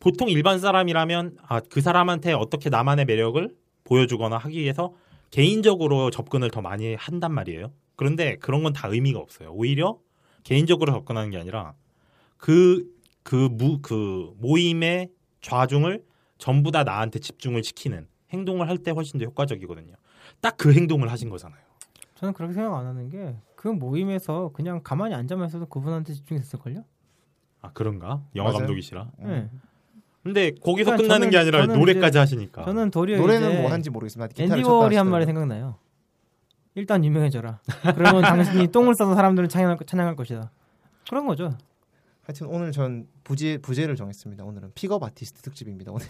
[0.00, 3.48] 보통 일반 사람이라면 아, 그 사람한테 어떻게 나만의 매력을
[3.84, 4.92] 보여주거나 하기 위해서
[5.30, 7.72] 개인적으로 접근을 더 많이 한단 말이에요.
[7.96, 9.50] 그런데 그런 건 다 의미가 없어요.
[9.52, 9.98] 오히려
[10.42, 11.74] 개인적으로 접근하는 게 아니라
[12.36, 12.84] 그,
[13.22, 15.08] 그, 무, 그 모임의
[15.40, 16.02] 좌중을
[16.38, 19.94] 전부 다 나한테 집중을 시키는 행동을 할 때 훨씬 더 효과적이거든요.
[20.44, 21.58] 딱 그 행동을 하신 거잖아요.
[22.14, 26.84] 저는 그렇게 생각 안 하는 게 그 모임에서 그냥 가만히 앉아만 있어도 그분한테 집중했을 걸요?
[27.62, 28.22] 아, 그런가?
[28.36, 28.58] 영화 맞아요.
[28.58, 29.08] 감독이시라.
[29.20, 29.48] 네.
[30.22, 32.64] 근데 거기서 그러니까 끝나는 저는- 게 아니라 노래까지 이제- 하시니까.
[32.66, 35.08] 저는 도리어 노래는 이제 뭐 모르겠지만 기타를 앤디 워홀이 한.
[35.10, 35.76] 말이 생각나요.
[36.74, 37.60] 일단 유명해져라.
[37.94, 40.50] 그러면 당신이 똥을 싸서 사람들은 찬양할, 찬양할 것이다.
[41.08, 41.56] 그런 거죠.
[42.26, 44.44] 하여튼 오늘 전 부제 부제를 정했습니다.
[44.44, 45.92] 오늘은 픽업 아티스트 특집입니다.
[45.92, 46.06] 오늘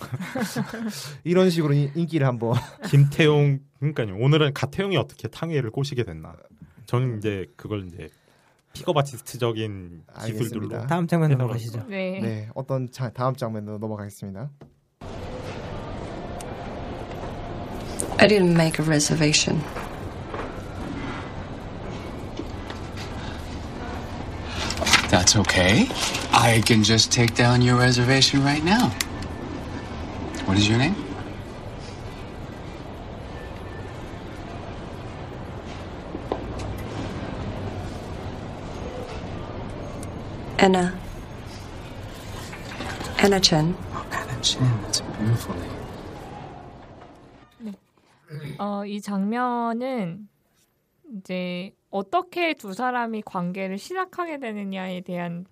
[1.25, 2.55] 이런 식으로 인- 인기를 한번
[2.89, 4.17] 김태용 그러니까요.
[4.25, 6.37] 오늘은 갓태용이 어떻게 탕웨이를 꼬시게 됐나.
[6.87, 8.09] 저는 이제 그걸 이제
[8.75, 10.87] 픽업 아티스트적인 기술들로 알겠습니다.
[10.87, 11.85] 다음 장면으로 해서 가시죠.
[11.89, 12.21] 네.
[12.21, 14.51] 네 어떤 자, 다음 장면으로 넘어가겠습니다.
[18.19, 19.61] I didn't make a reservation.
[25.34, 25.88] That's okay.
[26.32, 28.90] I can just take down your reservation right now.
[30.46, 30.96] What is your name?
[40.60, 41.00] Anna.
[43.18, 43.76] Anna Chen.
[43.94, 44.70] Oh, Anna Chin.
[44.84, 45.70] That's a beautiful name.
[48.60, 50.28] 어, 이 장면은
[51.18, 55.47] 이제 어떻게 두 사람이 관계를 시작하게 되느냐에 대한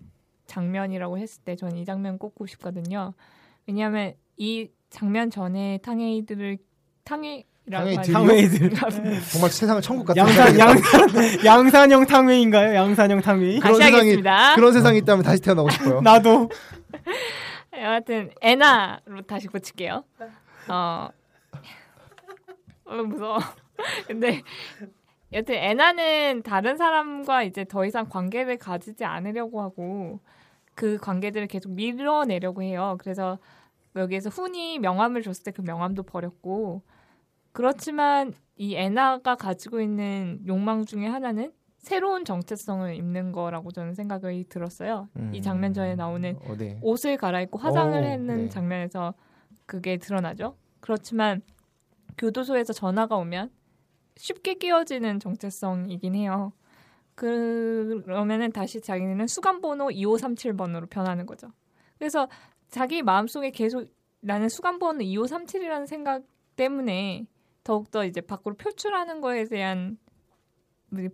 [0.46, 3.14] 장면이라고 했을 때 저는 이 장면 꼽고 싶거든요.
[3.68, 6.58] 왜냐하면 이 장면 전에 탕웨이들을.
[7.04, 8.12] 탕웨이들이요?
[8.12, 8.70] 탕웨이들.
[9.30, 10.58] 정말 세상은 천국 같은 양산.
[10.58, 12.74] 양산 양산형 탕웨이인가요?
[12.74, 13.60] 양산형 탕웨이?
[13.60, 14.54] 그런 다시 세상이 하겠습니다.
[14.56, 16.00] 그런 세상이 있다면 다시 태어나고 싶어요.
[16.02, 16.50] 나도
[17.80, 20.02] 여하튼 에나로 다시 고칠게요.
[20.68, 21.08] 어,
[22.86, 23.38] 어 무서워.
[24.08, 24.42] 근데
[25.32, 30.20] 여튼 에나는 다른 사람과 이제 더 이상 관계를 가지지 않으려고 하고
[30.74, 32.96] 그 관계들을 계속 밀어내려고 해요.
[33.00, 33.38] 그래서
[33.96, 36.82] 여기에서 훈이 명함을 줬을 때 그 명함도 버렸고
[37.52, 45.08] 그렇지만 이 에나가 가지고 있는 욕망 중에 하나는 새로운 정체성을 입는 거라고 저는 생각이 들었어요.
[45.32, 46.78] 이 장면 전에 나오는 어, 네.
[46.80, 48.48] 옷을 갈아입고 화장을 오, 했는 네.
[48.48, 49.14] 장면에서
[49.66, 50.56] 그게 드러나죠.
[50.80, 51.42] 그렇지만
[52.18, 53.50] 교도소에서 전화가 오면
[54.16, 56.52] 쉽게 끼워지는 정체성이긴 해요.
[57.14, 61.52] 그러면은 다시 자기는 수감번호 2537번으로 변하는 거죠.
[61.98, 62.28] 그래서
[62.68, 63.86] 자기 마음속에 계속
[64.20, 66.22] 나는 수감번호 2537이라는 생각
[66.56, 67.26] 때문에
[67.64, 69.98] 더욱더 이제 밖으로 표출하는 거에 대한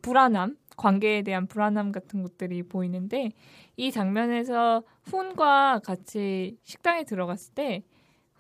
[0.03, 3.33] 불안함, 관계에 대한 불안함 같은 것들이 보이는데
[3.77, 7.85] 이 장면에서 훈과 같이 식당에 들어갔을 때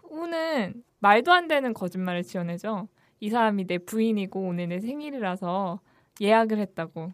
[0.02, 2.88] 훈은 말도 안 되는 거짓말을 지어내죠.
[3.20, 5.80] 이 사람이 내 부인이고 오늘 내 생일이라서
[6.20, 7.12] 예약을 했다고.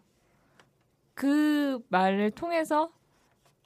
[1.13, 2.91] 그 말을 통해서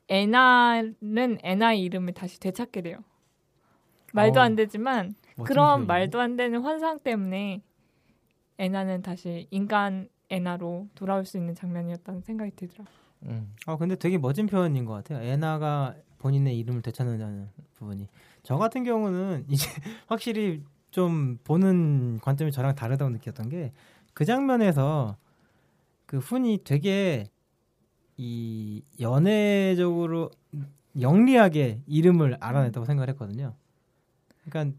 [0.07, 2.97] 애나는 애나의 이름을 다시 되찾게 돼요.
[4.13, 5.87] 말도 어, 안 되지만 그런.
[5.87, 7.61] 말도 안 되는 환상 때문에
[8.57, 12.95] 애나는 다시 인간 애나로 돌아올 수 있는 장면이었다는 생각이 들더라고요.
[13.23, 13.53] 음.
[13.65, 15.21] 아 근데 되게 멋진 표현인 것 같아요.
[15.27, 18.07] 애나가 본인의 이름을 되찾는다는 부분이.
[18.43, 19.65] 저 같은 경우는 이제
[20.07, 23.71] 확실히 좀 보는 관점이 저랑 다르다고 느꼈던 게
[24.19, 25.15] 그 장면에서
[26.05, 27.29] 그 훈이 되게
[28.17, 30.29] 이 연애적으로
[30.99, 33.53] 영리하게 이름을 알아냈다고 생각을 했거든요.
[34.43, 34.75] 그러니까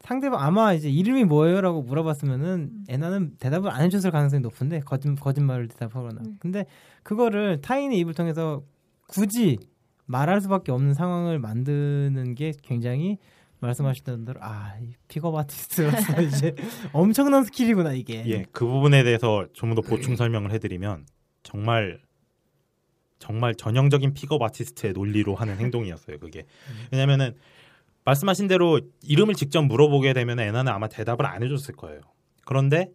[0.00, 6.20] 상대방 아마 이제 이름이 뭐예요라고 물어봤으면은 애나는 대답을 안 해줬을 가능성이 높은데 거짓 거짓말을 대답하거나.
[6.20, 6.36] 음.
[6.38, 6.66] 근데
[7.02, 8.62] 그거를 타인의 입을 통해서
[9.06, 9.56] 굳이
[10.04, 13.16] 말할 수밖에 없는 상황을 만드는 게 굉장히
[13.66, 16.54] 말씀하셨던 대로 아이 픽업 아티스트로서 이제
[16.92, 18.22] 엄청난 스킬이구나 이게.
[18.26, 21.06] 예, 그 부분에 대해서 좀 더 보충 설명을 해드리면
[21.42, 22.00] 정말
[23.18, 26.18] 정말 전형적인 픽업 아티스트의 논리로 하는 행동이었어요.
[26.18, 26.44] 그게
[26.92, 27.34] 왜냐면은
[28.04, 32.00] 말씀하신 대로 이름을 직접 물어보게 되면 애나는 아마 대답을 안 해줬을 거예요.
[32.44, 32.90] 그런데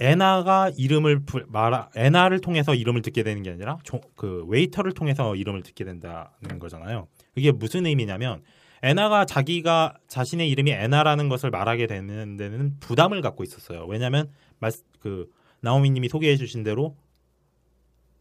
[0.00, 5.34] 애나가 이름을 부- 말아 애나를 통해서 이름을 듣게 되는 게 아니라 조- 그 웨이터를 통해서
[5.34, 7.08] 이름을 듣게 된다는 거잖아요.
[7.34, 8.42] 이게 무슨 의미냐면
[8.82, 13.84] 애나가 자기가 자신의 이름이 애나라는 것을 말하게 되는 데는 부담을 갖고 있었어요.
[13.86, 16.96] 왜냐하면 말, 그 나오미님이 소개해 주신 대로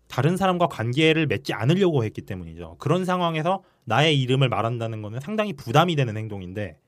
[0.08, 2.78] 다른 사람과 관계를 맺지 않으려고 했기 때문이죠.
[2.80, 6.80] 그런 상황에서 나의 이름을 말한다는 것은 상당히 부담이 되는 행동인데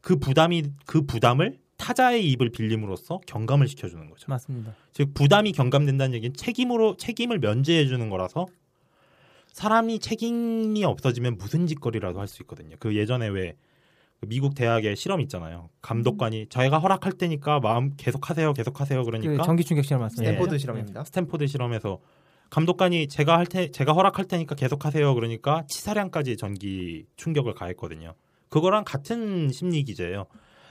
[0.00, 4.26] 그 부담이 그 부담을 타자의 입을 빌림으로써 경감을 시켜주는 거죠.
[4.28, 4.74] 맞습니다.
[4.92, 8.46] 즉 부담이 경감된다는 얘기는 책임으로 책임을 면제해 주는 거라서
[9.58, 12.76] 사람이 책임이 없어지면 무슨 짓거리라도 할 수 있거든요.
[12.78, 13.56] 그 예전에 왜그
[14.28, 15.68] 미국 대학의 실험 있잖아요.
[15.82, 19.02] 감독관이 자기가 허락할 테니까 마음 계속 하세요, 계속 하세요.
[19.02, 20.30] 그러니까 그 전기 충격 실험 맞습니다.
[20.30, 20.58] 스탠포드 예.
[20.58, 21.02] 실험입니다.
[21.02, 21.98] 스탠포드 실험에서
[22.50, 25.12] 감독관이 제가 할 테, 제가 허락할 테니까 계속 하세요.
[25.12, 28.14] 그러니까 치사량까지 전기 충격을 가했거든요.
[28.50, 30.26] 그거랑 같은 심리 기제예요.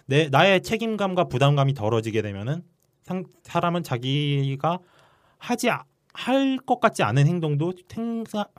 [0.06, 2.64] 내 나의 책임감과 부담감이 덜어지게 되면은
[3.04, 4.80] 상, 사람은 자기가
[5.40, 5.70] 하지
[6.18, 8.52] 할 것 같지 않은 행동도 생각,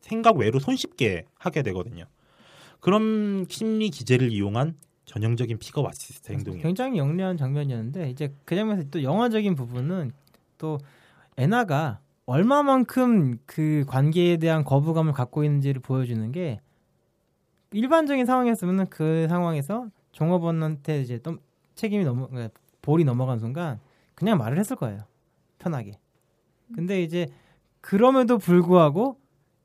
[0.00, 2.04] 생각 외로 손쉽게 하게 되거든요.
[2.80, 6.62] 그런 심리 기제를 이용한 전형적인 픽업 아시스트 행동이에요.
[6.64, 10.10] 굉장히 영리한 장면이었는데 이제 그 장면에서 또 영화적인 부분은
[10.58, 10.78] 또
[11.36, 16.60] 애나가 얼마만큼 그 관계에 대한 거부감을 갖고 있는지를 보여주는 게
[17.70, 21.36] 일반적인 상황이었으면 그 상황에서 종업원한테 이제 또
[21.76, 23.78] 책임이 넘어 그러니까 볼이 넘어간 순간
[24.16, 25.04] 그냥 말을 했을 거예요
[25.58, 25.92] 편하게
[26.74, 27.26] 근데 이제
[27.80, 29.18] 그럼에도 불구하고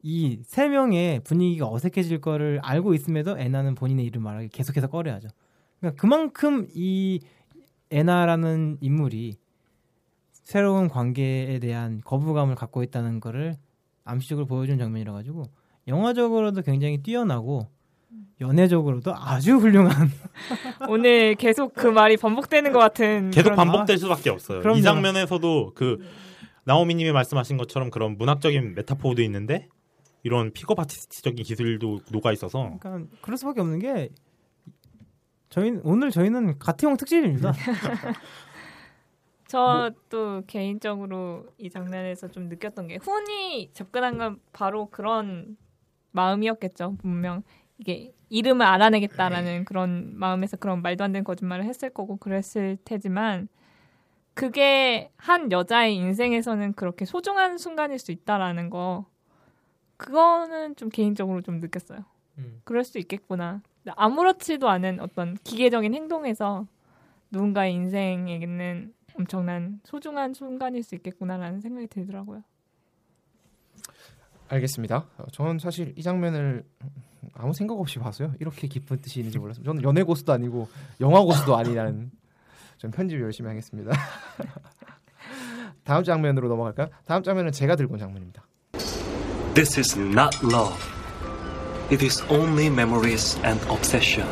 [0.04, 5.28] 이 세 명의 분위기가 어색해질 거를 알고 있음에도 애나는 본인의 이름 말하기 계속해서 꺼려하죠
[5.80, 7.20] 그러니까 그만큼 이
[7.92, 9.36] 애나라는 인물이
[10.32, 13.56] 새로운 관계에 대한 거부감을 갖고 있다는 거를
[14.04, 15.44] 암시적으로 보여준 장면이라 가지고
[15.88, 17.68] 영화적으로도 굉장히 뛰어나고
[18.40, 20.10] 연애적으로도 아주 훌륭한
[20.90, 24.62] 오늘 계속 그 말이 반복되는 것 같은 계속 그런- 반복될 수밖에 없어요.
[24.62, 24.80] 그럼요.
[24.80, 26.00] 이 장면에서도 그
[26.66, 29.68] 나오미님이 말씀하신 것처럼 그런 문학적인 메타포도 있는데
[30.24, 34.10] 이런 픽업 아티스트적인 기술도 녹아 있어서 그러니까 그럴 수밖에 없는 게
[35.50, 37.52] 저희 오늘 저희는 가태용 특집입니다.
[39.48, 45.58] 저또 개인적으로 이 장면에서 좀 느꼈던 게 훈이 접근한 건 바로 그런
[46.12, 46.96] 마음이었겠죠.
[47.00, 47.44] 분명
[47.78, 53.50] 이게 이름을 알아내겠다라는 그런 마음에서 그런 말도 안 되는 거짓말을 했을 거고 그랬을 테지만
[54.34, 59.06] 그게 한 여자의 인생에서는 그렇게 소중한 순간일 수 있다라는 거
[59.98, 62.04] 그거는 좀 개인적으로 좀 느꼈어요.
[62.38, 62.62] 음.
[62.64, 63.62] 그럴 수 있겠구나.
[63.86, 66.66] 아무렇지도 않은 어떤 기계적인 행동에서
[67.32, 72.44] 누군가의 인생에게는 엄청난 소중한 순간일 수 있겠구나라는 생각이 들더라고요.
[74.48, 75.06] 알겠습니다.
[75.18, 76.66] 어, 저는 사실 이 장면을
[77.34, 78.34] 아무 생각 없이 봤어요.
[78.40, 79.64] 이렇게 깊은 뜻이 있는지 몰랐어요.
[79.64, 80.68] 저는 연애 고수도 아니고
[81.00, 82.12] 영화 고수도 아니라는
[82.81, 83.93] 좀 편집 열심히 하겠습니다.
[85.85, 86.89] 다음 장면으로 넘어갈까요?
[87.07, 88.43] 다음 장면은 제가 들고 온 장면입니다.
[89.55, 90.77] This is not love.
[91.91, 94.29] It is only memories and obsession.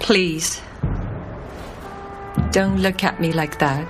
[0.00, 0.60] Please.
[2.50, 3.86] Don't look at me like that.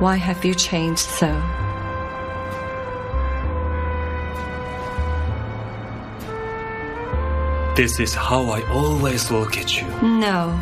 [0.00, 1.28] Why have you changed so?
[7.75, 9.85] This is how I always look at you.
[10.01, 10.55] No,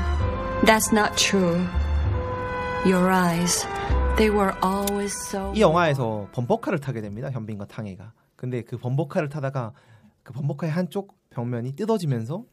[0.65, 1.61] that's not true.
[2.85, 3.65] Your eyes,
[4.17, 5.53] they were always so.
[5.55, 7.29] 이 영화에서 범퍼카를 타게 됩니다.
[7.29, 8.13] 현빈과 탕해가.
[8.35, 9.73] 근데 그 범퍼카를 타다가
[10.23, 12.45] 그 범퍼카의 한쪽 벽면이 뜯어지면서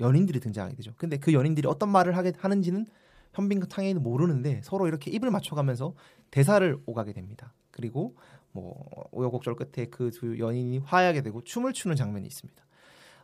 [0.00, 0.92] 연인들이 등장하게 되죠.
[0.96, 2.86] 근데 그 연인들이 어떤 말을 하게 하는지는
[3.34, 5.94] 현빈과 탕해는 모르는데 서로 이렇게 입을 맞춰가면서
[6.32, 7.52] 대사를 오가게 됩니다.
[7.70, 8.16] 그리고
[8.50, 8.74] 뭐
[9.12, 12.64] 우여곡절 끝에 그 두 연인이 화해하게 되고 춤을 추는 장면이 있습니다.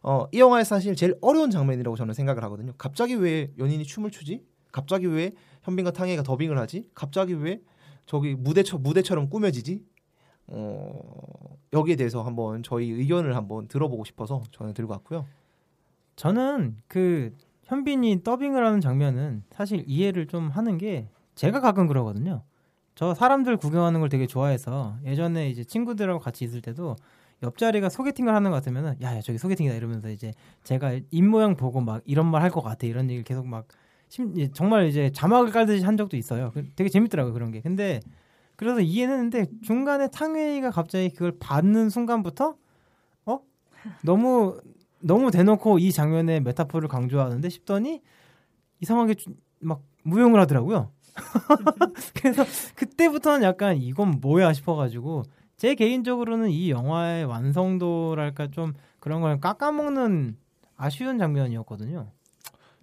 [0.06, 2.72] 어, 이 영화에서 사실 제일 어려운 장면이라고 저는 생각을 하거든요.
[2.78, 4.46] 갑자기 왜 연인이 춤을 추지?
[4.70, 6.88] 갑자기 왜 현빈과 탕해가 더빙을 하지?
[6.94, 7.60] 갑자기 왜
[8.06, 9.84] 저기 무대처 무대처럼 꾸며지지?
[10.46, 15.26] 어, 여기에 대해서 한번 저희 의견을 한번 들어보고 싶어서 저는 들고 왔고요.
[16.14, 22.44] 저는 그 현빈이 더빙을 하는 장면은 사실 이해를 좀 하는 게 제가 가끔 그러거든요.
[22.94, 26.94] 저 사람들 구경하는 걸 되게 좋아해서 예전에 이제 친구들하고 같이 있을 때도
[27.42, 30.32] 옆자리가 소개팅을 하는 것 같으면은 야, 야 저기 소개팅이다 이러면서 이제
[30.64, 33.66] 제가 입 모양 보고 막 이런 말 할 것 같아 이런 얘기를 계속 막
[34.08, 36.50] 심, 예, 정말 이제 자막을 깔듯이 한 적도 있어요.
[36.54, 37.60] 그- 되게 재밌더라고요 그런 게.
[37.60, 38.00] 근데
[38.56, 42.56] 그래서 이해는 했는데 중간에 탕웨이가 갑자기 그걸 받는 순간부터
[43.26, 43.40] 어
[44.02, 44.58] 너무
[45.00, 48.00] 너무 대놓고 이 장면의 메타포를 강조하는데 싶더니
[48.80, 50.90] 이상하게 주- 막 무용을 하더라고요.
[52.14, 52.44] 그래서
[52.76, 55.22] 그때부터는 약간 이건 뭐야 싶어가지고
[55.56, 60.36] 제 개인적으로는 이 영화의 완성도랄까 좀 그런 걸 깎아먹는
[60.76, 62.12] 아쉬운 장면이었거든요.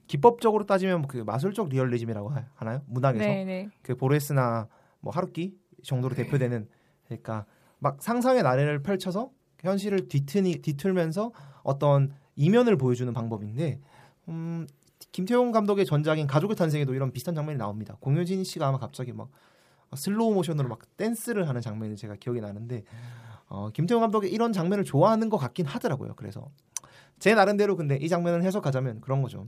[0.07, 2.81] 기법적으로 따지면 그 마술적 리얼리즘이라고 하- 하나요?
[2.87, 3.69] 문학에서 네, 네.
[3.81, 4.67] 그 보르헤스나
[4.99, 6.67] 뭐 하루키 정도로 대표되는
[7.05, 7.45] 그러니까
[7.79, 11.31] 막 상상의 나래를 펼쳐서 현실을 뒤트니 뒤틀면서
[11.63, 13.79] 어떤 이면을 보여주는 방법인데
[14.29, 14.67] 음,
[15.11, 17.95] 김태용 감독의 전작인 가족의 탄생에도 이런 비슷한 장면이 나옵니다.
[17.99, 19.29] 공효진 씨가 아마 갑자기 막
[19.95, 22.83] 슬로우 모션으로 막 댄스를 하는 장면이 제가 기억이 나는데
[23.47, 26.15] 어, 김태용 감독이 이런 장면을 좋아하는 것 같긴 하더라고요.
[26.15, 26.49] 그래서
[27.19, 29.47] 제 나름대로 근데 이 장면을 해석하자면 그런 거죠.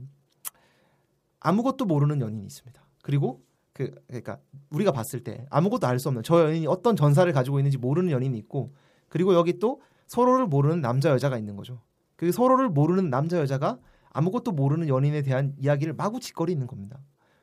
[1.40, 2.80] 아무것도 모르는 연인이 있습니다.
[3.02, 4.38] 그리고 그 그러니까
[4.70, 8.36] 우리가 봤을 때 아무것도 알 수 없는 저 연인이 어떤 전사를 가지고 있는지 모르는 연인이
[8.38, 8.72] 있고
[9.08, 11.82] 그리고 여기 또 서로를 모르는 남자 여자가 있는 거죠.
[12.16, 13.78] 그 서로를 모르는 남자 여자가
[14.10, 16.98] 아무것도 모르는 연인에 대한 이야기를 마구 짓거리는 겁니다.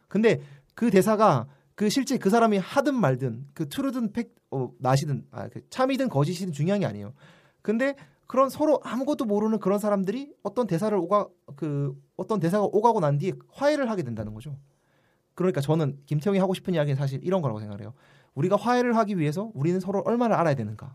[0.07, 0.41] 근데
[0.73, 5.67] 그 대사가 그 실제 그 사람이 하든 말든 그 트루든 팩 어, 나시든 아, 그
[5.69, 7.13] 참이든 거짓이든 중요한 게 아니에요.
[7.61, 7.95] 근데
[8.27, 13.33] 그런 서로 아무것도 모르는 그런 사람들이 어떤 대사를 오가 그 어떤 대사가 오가고 난 뒤에
[13.49, 14.57] 화해를 하게 된다는 거죠.
[15.35, 17.93] 그러니까 저는 김태형이 하고 싶은 이야기는 사실 이런 거라고 생각해요.
[18.35, 20.91] 우리가 화해를 하기 위해서 우리는 서로 얼마나 알아야 되는가에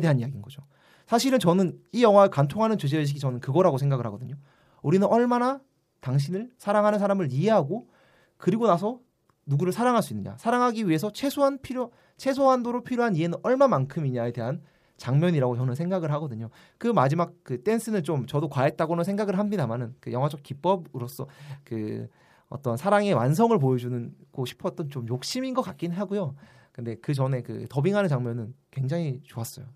[0.00, 0.62] 대한 이야기인 거죠.
[1.06, 4.36] 사실은 저는 이 영화에 간통하는 주제 의식이 저는 그거라고 생각을 하거든요.
[4.82, 5.60] 우리는 얼마나
[6.00, 7.88] 당신을 사랑하는 사람을 이해하고
[8.36, 9.00] 그리고 나서
[9.46, 10.36] 누구를 사랑할 수 있느냐.
[10.38, 14.62] 사랑하기 위해서 최소한 필요 최소한도로 필요한 이해는 얼마만큼이냐에 대한
[14.96, 16.50] 장면이라고 저는 생각을 하거든요.
[16.78, 21.26] 그 마지막 그 댄스는 좀 저도 과했다고는 생각을 합니다만은 그 영화적 기법으로서
[21.64, 22.08] 그
[22.48, 26.36] 어떤 사랑의 완성을 보여주는 고 싶었던 좀 욕심인 것 같긴 하고요.
[26.72, 29.66] 근데 그 전에 그 더빙하는 장면은 굉장히 좋았어요.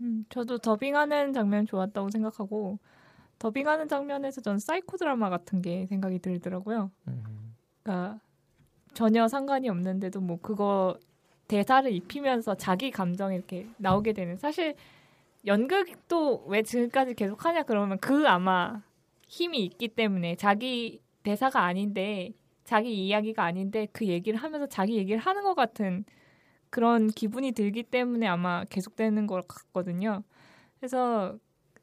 [0.00, 2.78] 음, 저도 더빙하는 장면 좋았다고 생각하고
[3.38, 6.90] 더빙하는 장면에서 전 사이코 드라마 같은 게 생각이 들더라고요.
[7.08, 7.54] 음.
[7.82, 8.20] 그러니까
[8.94, 10.98] 전혀 상관이 없는데도 뭐 그거
[11.48, 14.74] 대사를 입히면서 자기 감정이 이렇게 나오게 되는 사실
[15.46, 18.82] 연극도 왜 지금까지 계속 하냐 그러면 그 아마
[19.26, 22.32] 힘이 있기 때문에 자기 대사가 아닌데
[22.64, 26.04] 자기 이야기가 아닌데 그 얘기를 하면서 자기 얘기를 하는 것 같은
[26.68, 30.22] 그런 기분이 들기 때문에 아마 계속되는 것 같거든요.
[30.78, 31.36] 그래서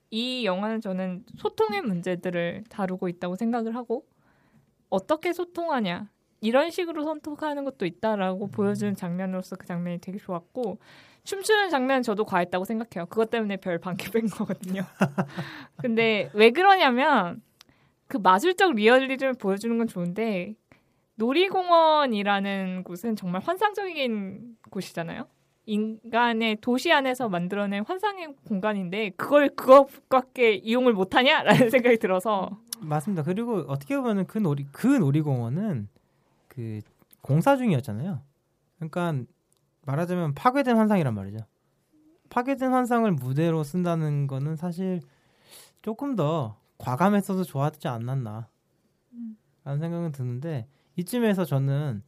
[0.09, 4.05] 이 영화는 저는 소통의 문제들을 다루고 있다고 생각을 하고
[4.89, 6.09] 어떻게 소통하냐
[6.41, 10.79] 이런 식으로 소통하는 것도 있다라고 보여주는 장면으로서 그 장면이 되게 좋았고
[11.23, 13.07] 춤추는 장면 저도 과했다고 생각해요.
[13.07, 14.83] 그것 때문에 별 반개 뺀 거거든요.
[15.77, 17.41] 근데 왜 그러냐면
[18.07, 20.55] 그 마술적 리얼리즘을 보여주는 건 좋은데
[21.15, 25.27] 놀이공원이라는 곳은 정말 환상적인 곳이잖아요.
[25.65, 33.23] 인간의 도시 안에서 만들어낸 환상의 공간인데 그걸 그것밖에 이용을 못하냐라는 생각이 들어서 맞습니다.
[33.23, 35.89] 그리고 어떻게 보면 그 놀이 그 놀이공원은
[36.57, 36.81] 그
[37.21, 38.19] 공사 중이었잖아요.
[38.77, 39.13] 그러니까
[39.85, 41.37] 말하자면 파괴된 환상이란 말이죠.
[42.29, 45.01] 파괴된 환상을 무대로 쓴다는 거는 사실
[45.83, 48.49] 조금 더 과감했어도 좋았지 않았나
[49.63, 52.01] 라는 생각은 드는데 이쯤에서 저는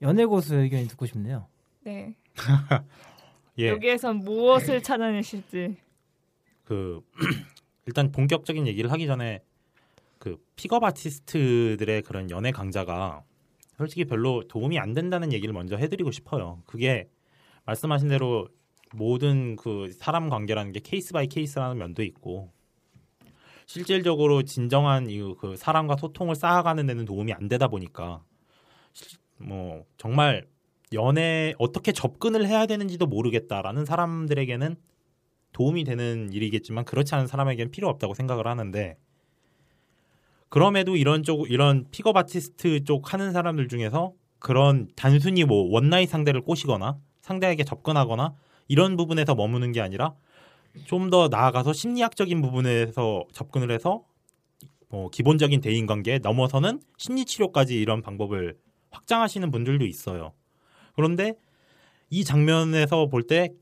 [0.00, 1.46] 연애 고수 의견이 듣고 싶네요.
[1.82, 2.16] 네.
[3.58, 3.68] 예.
[3.68, 5.76] 여기에선 무엇을 찾아내실지.
[6.64, 7.02] 그
[7.84, 9.44] 일단 본격적인 얘기를 하기 전에
[10.18, 13.22] 그 픽업 아티스트들의 그런 연애 강자가
[13.82, 16.62] 솔직히 별로 도움이 안 된다는 얘기를 먼저 해드리고 싶어요.
[16.66, 17.08] 그게
[17.64, 18.48] 말씀하신 대로
[18.92, 22.52] 모든 그 사람 관계라는 게 case by case라는 면도 있고
[23.66, 28.22] 실질적으로 진정한 이그 사람과 소통을 쌓아가는 데는 도움이 안 되다 보니까
[29.38, 30.46] 뭐 정말
[30.92, 34.76] 연애 어떻게 접근을 해야 되는지도 모르겠다라는 사람들에게는
[35.52, 38.96] 도움이 되는 일이겠지만 그렇지 않은 사람에게는 필요 없다고 생각을 하는데
[40.52, 46.10] 그럼에도 이런 쪽 이런 픽업 아티스트 쪽 하는 사람들 중에서 그런 단순히 뭐 one night
[46.10, 48.34] 상대를 꼬시거나 상대에게 접근하거나
[48.68, 50.12] 이런 부분에서 머무는 게 아니라
[50.84, 54.02] 좀 더 나아가서 심리학적인 부분에서 접근을 해서
[54.90, 58.58] 뭐 기본적인 대인 관계에 넘어서는 심리 치료까지 이런 방법을
[58.90, 60.32] 확장하시는 분들도 있어요.
[60.94, 61.32] 그런데
[62.10, 63.54] 이 장면에서 볼 때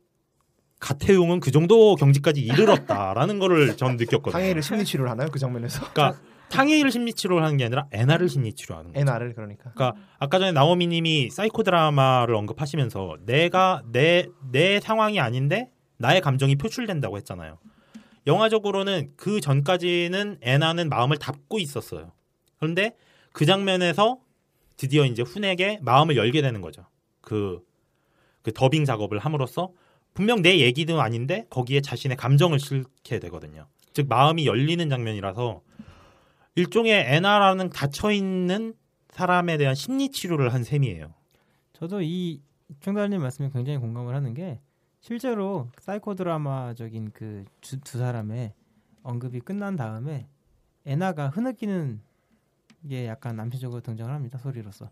[0.81, 4.33] 갓태용은 그 정도 경지까지 이르렀다라는 거를 전 느꼈거든요.
[4.33, 5.29] 탕웨이를 심리 치료를 하나요?
[5.31, 5.92] 그 장면에서?
[5.92, 6.20] 그러니까
[6.51, 9.01] 탕웨이를 심리 치료를 하는 게 아니라 애나를 심리 치료하는 거죠.
[9.01, 9.73] 애나를 그러니까.
[9.73, 16.57] 그러니까 아까 전에 나오미 님이 사이코 드라마를 언급하시면서 내가 내 내 상황이 아닌데 나의 감정이
[16.57, 17.59] 표출된다고 했잖아요.
[18.27, 22.12] 영화적으로는 그 전까지는 애나는 마음을 닫고 있었어요.
[22.59, 22.95] 그런데
[23.33, 24.18] 그 장면에서
[24.77, 26.87] 드디어 이제 훈에게 마음을 열게 되는 거죠.
[27.20, 27.61] 그,
[28.43, 29.70] 그 더빙 작업을 함으로써
[30.14, 33.66] 분명 내 얘기도 아닌데 거기에 자신의 감정을 실게 되거든요.
[33.93, 35.62] 즉 마음이 열리는 장면이라서
[36.55, 38.74] 일종의 애나라는 닫혀 있는
[39.11, 41.14] 사람에 대한 심리 치료를 한 셈이에요.
[41.72, 42.40] 저도 이
[42.80, 44.61] 청달님 말씀에 굉장히 공감을 하는 게
[45.01, 48.53] 실제로 사이코 드라마적인 그 두 사람의
[49.03, 50.28] 언급이 끝난 다음에
[50.84, 52.01] 애나가 흐느끼는
[52.88, 54.90] 게 약간 입체적으로 등장을 합니다 소리로서.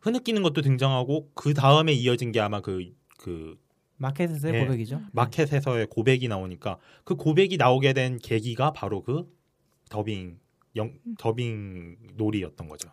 [0.00, 3.58] 흐느끼는 것도 등장하고 그 다음에 이어진 게 아마 그그
[3.96, 4.64] 마켓에서의 예.
[4.64, 5.00] 고백이죠.
[5.12, 9.32] 마켓에서의 고백이 나오니까 그 고백이 나오게 된 계기가 바로 그
[9.88, 10.38] 더빙
[10.76, 12.90] 영 더빙 놀이였던 거죠.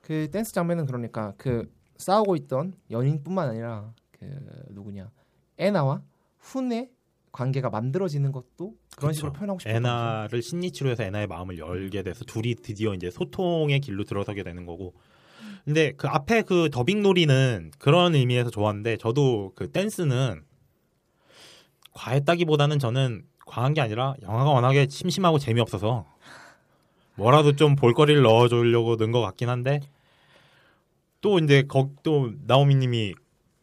[0.00, 4.26] 그 댄스 장면은 그러니까 그 싸우고 있던 연인뿐만 아니라 그
[4.70, 5.10] 누구냐
[5.58, 6.02] 애나와
[6.38, 6.90] 훈의
[7.32, 9.38] 관계가 만들어지는 것도 그런 식으로 그쵸.
[9.38, 11.08] 표현하고 싶었던 애나를 심리 치료해서 그렇죠.
[11.08, 14.94] 애나의 마음을 열게 돼서 둘이 드디어 이제 소통의 길로 들어서게 되는 거고.
[15.64, 20.42] 근데 그 앞에 그 더빙 놀이는 그런 의미에서 좋았는데 저도 그 댄스는
[21.92, 26.06] 과했다기보다는 저는 과한 게 아니라 영화가 워낙에 심심하고 재미없어서
[27.18, 29.80] 뭐라도 좀 볼거리를 넣어주려고 넣은 것 같긴 한데
[31.20, 33.14] 또 이제 거, 또 나오미님이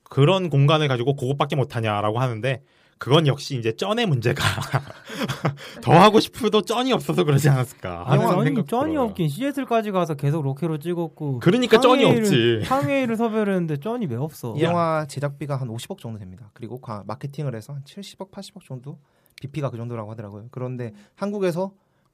[0.03, 2.61] 그런 공간을 가지고 그것밖에 못하냐라고 하는데
[2.97, 4.41] 그건 역시 이제 쩐의 문제가
[5.81, 9.01] 더 하고 싶어도 쩐이 없어서 그러지 않았을까 아니, 하는 쩐이, 생각 쩐이 들어요.
[9.07, 12.61] 없긴 시애틀까지 가서 계속 로케로 찍었고 그러니까 쩐이 없지.
[12.65, 14.53] 항해를 섭외했는데 쩐이 왜 없어?
[14.57, 16.49] 이 영화 제작비가 한 50억 정도 됩니다.
[16.53, 18.97] 그리고 과- 마케팅을 해서 한 70억, 80억 정도
[19.41, 20.45] BP가 그 정도라고 하더라고요.
[20.51, 21.71] 그런데 한국에서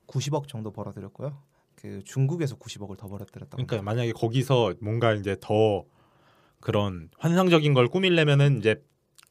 [0.08, 1.38] 90억 정도 벌어들였고요.
[1.76, 3.64] 그 중국에서 90억을 더 벌어들였다고.
[3.66, 5.84] 그러니까 만약에 거기서 뭔가 이제 더
[6.60, 8.84] 그런 환상적인 걸 꾸밀려면은 이제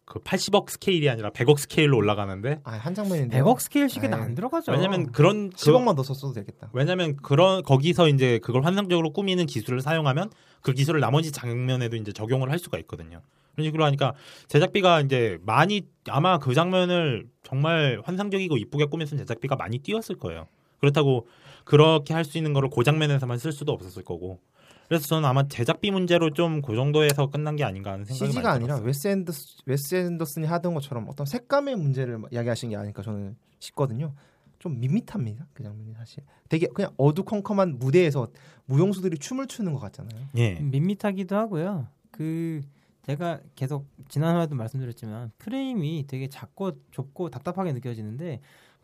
[0.04, 4.72] 그 80억 스케일이 아니라 100억 스케일로 올라가는데 아, 한 장면인데 100억 스케일씩은 아이, 안 들어가죠.
[4.72, 6.70] 왜냐면 그런 그- 10억만 더 썼어도 되겠다.
[6.72, 10.30] 왜냐면 그런 거기서 이제 그걸 환상적으로 꾸미는 기술을 사용하면
[10.62, 13.22] 그 기술을 나머지 장면에도 이제 적용을 할 수가 있거든요.
[13.54, 14.14] 그런 식으로 하니까
[14.48, 20.48] 제작비가 이제 많이 아마 그 장면을 정말 환상적이고 이쁘게 꾸몄으면 제작비가 많이 뛰었을 거예요.
[20.80, 21.26] 그렇다고
[21.64, 24.40] 그렇게 할 수 있는 거를 그 장면에서만 쓸 수도 없었을 거고.
[24.88, 28.56] 그래서 저는 아마 제작비 문제로 좀 그 정도에서 끝난 게 아닌가 하는 생각이 CG가 많이
[28.64, 28.86] 아니라 들었어요.
[28.86, 34.14] 웨스 앤더스 웨스 앤더슨이 하던 것처럼 어떤 색감의 문제를 이야기하신 게 아닐까 저는 싶거든요.
[34.58, 36.24] 좀 밋밋합니다 그 장면이 사실.
[36.48, 38.28] 되게 그냥 어두컴컴한 무대에서
[38.66, 40.26] 무용수들이 춤을 추는 것 같잖아요.
[40.36, 40.54] 예.
[40.54, 41.86] 밋밋하기도 하고요.
[42.10, 42.60] 그
[43.06, 48.40] 제가 계속 지난 화에도 말씀드렸지만 프레임이 되게 작고 좁고 답답하게 느껴지는데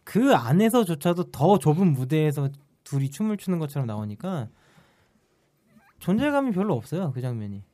[0.07, 2.49] 그 안에서조차도 더 좁은 무대에서
[2.85, 4.49] 둘이 춤을 추는 것처럼 나오니까
[5.99, 7.65] 존재감이 별로 없어요 그 장면이.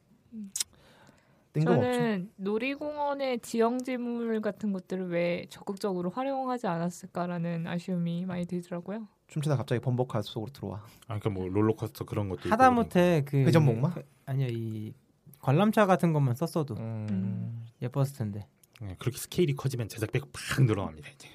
[1.62, 9.06] 저는 놀이공원의 지형지물 같은 것들을 왜 적극적으로 활용하지 않았을까라는 아쉬움이 많이 들더라고요.
[9.28, 10.76] 춤추다 갑자기 범벅화 속으로 들어와.
[11.08, 13.90] 아, 그러니까 뭐 롤러코스터 그런 것도 있고 하다못해 그 회전목마?
[13.90, 14.94] 그- 아니요 이
[15.40, 17.66] 관람차 같은 것만 썼어도 음.
[17.82, 18.46] 예뻤을 텐데.
[18.80, 21.10] 예, 그렇게 스케일이 커지면 제작비가 팍 늘어납니다.
[21.10, 21.28] 이제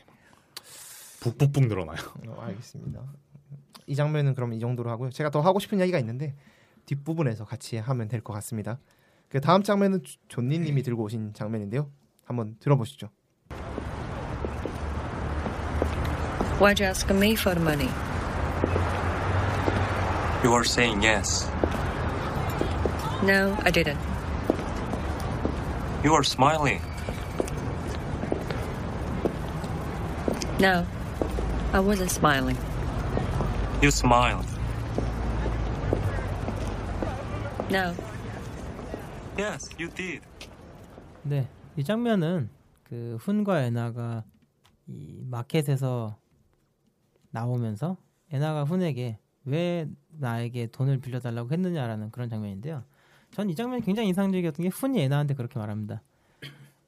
[1.32, 1.98] 북북북 늘어나요.
[2.28, 3.02] 어, 알겠습니다.
[3.88, 5.10] 이 장면은 그럼 이 정도로 하고요.
[5.12, 6.36] 제가 더 하고 싶은 이야기가 있는데
[6.86, 8.80] 뒷부분에서 같이 하면 될 것 같습니다.
[9.30, 11.90] 그 다음 장면은 조- 존니님이 들고 오신 장면인데요.
[12.26, 13.10] 한번 들어보시죠.
[16.60, 17.90] Why'd you ask me for money?
[20.44, 21.50] You are saying yes.
[23.24, 24.00] No, I didn't.
[26.04, 26.82] You are smiling.
[30.60, 30.86] No,
[31.78, 32.58] I wasn't smiling.
[33.84, 34.48] You smiled.
[37.70, 37.94] No,
[39.38, 40.22] Yes, you did.
[41.22, 42.50] 네, 이 장면은
[42.84, 44.24] 그 훈과 에나가
[44.88, 46.18] 이 마켓에서
[47.30, 47.98] 나오면서
[48.32, 52.84] 에나가 훈에게 왜 나에게 돈을 빌려달라고 했느냐라는 그런 장면인데요.
[53.32, 56.02] 전 이 장면이 굉장히 인상적이었던 게 훈이 에나한테 그렇게 말합니다.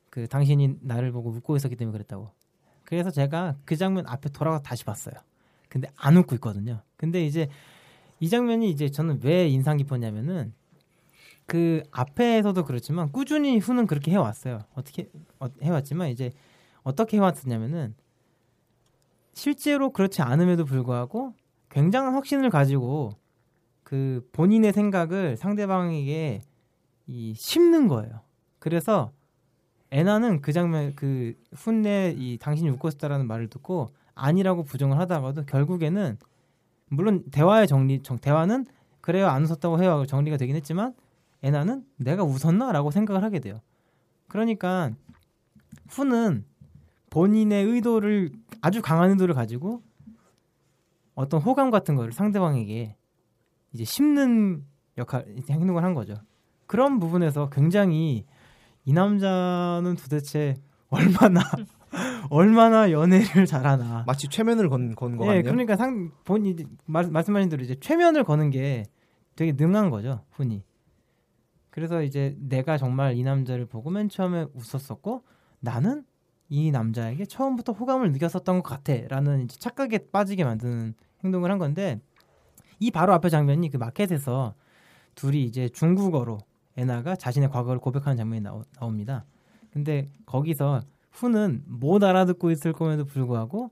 [0.09, 2.31] 그 당신이 나를 보고 웃고 있었기 때문에 그랬다고.
[2.89, 5.13] 그래서 제가 그 장면 앞에 돌아가서 다시 봤어요.
[5.69, 6.81] 근데 안 웃고 있거든요.
[6.97, 7.47] 근데 이제
[8.19, 10.53] 이 장면이 이제 저는 왜 인상 깊었냐면은
[11.45, 14.61] 그 앞에서도 그렇지만 꾸준히 후는 그렇게 해왔어요.
[14.73, 15.07] 어떻게
[15.39, 16.31] 어, 해왔지만 이제
[16.81, 17.93] 어떻게 해왔었냐면은
[19.35, 21.35] 실제로 그렇지 않음에도 불구하고
[21.69, 23.11] 굉장한 확신을 가지고
[23.83, 26.41] 그 본인의 생각을 상대방에게
[27.05, 28.21] 이 심는 거예요.
[28.57, 29.11] 그래서
[29.91, 36.17] 애나는 그 장면 그 훈내 이 당신이 웃고 있었다라는 말을 듣고 아니라고 부정을 하다가도 결국에는
[36.89, 38.65] 물론 대화의 정리 정, 대화는
[39.01, 40.93] 그래요 안 웃었다고 해요 정리가 되긴 했지만
[41.41, 43.61] 애나는 내가 웃었나라고 생각을 하게 돼요.
[44.27, 44.91] 그러니까
[45.89, 46.45] 후는
[47.09, 48.31] 본인의 의도를
[48.61, 49.81] 아주 강한 의도를 가지고
[51.15, 52.95] 어떤 호감 같은 거를 상대방에게
[53.73, 54.65] 이제 심는
[54.97, 56.15] 역할 행동을 한 거죠.
[56.67, 58.25] 그런 부분에서 굉장히
[58.89, 60.55] 이 남자는 도대체
[60.89, 61.41] 얼마나
[62.31, 64.03] 얼마나 연애를 잘하나.
[64.07, 65.43] 마치 최면을 건 건거 예, 같네요.
[65.43, 68.85] 그러니까 상 본인 말, 말씀하신 대로 이제 최면을 거는 게
[69.35, 70.63] 되게 능한 거죠, 훈이.
[71.69, 75.21] 그래서 이제 내가 정말 이 남자를 보고 맨 처음에 웃었었고
[75.59, 76.03] 나는
[76.49, 82.01] 이 남자에게 처음부터 호감을 느꼈었던 것 같아라는 이제 착각에 빠지게 만드는 행동을 한 건데
[82.79, 84.55] 이 바로 앞에 장면이 그 마켓에서
[85.13, 86.39] 둘이 이제 중국어로
[86.79, 89.25] 애나가 자신의 과거를 고백하는 장면이 나오, 나옵니다.
[89.71, 93.71] 근데 거기서 후는 못 알아듣고 있을 거에도 불구하고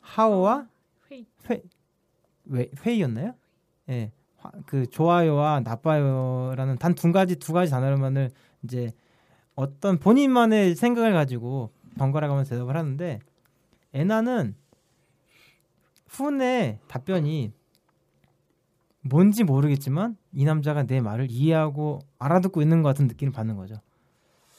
[0.00, 0.68] 하오와
[1.10, 1.26] 회의.
[1.50, 1.62] 회,
[2.52, 3.34] 회 회의였나요?
[3.88, 4.12] 예.
[4.36, 8.30] 화- 그 좋아요와 나빠요라는 단 두 가지 두 가지 단어만을
[8.62, 8.92] 이제
[9.54, 13.20] 어떤 본인만의 생각을 가지고 번갈아가면서 대답을 하는데
[13.92, 14.54] 애나는
[16.08, 17.52] 훈의 답변이
[19.04, 23.76] 뭔지 모르겠지만 이 남자가 내 말을 이해하고 알아듣고 있는 것 같은 느낌을 받는 거죠.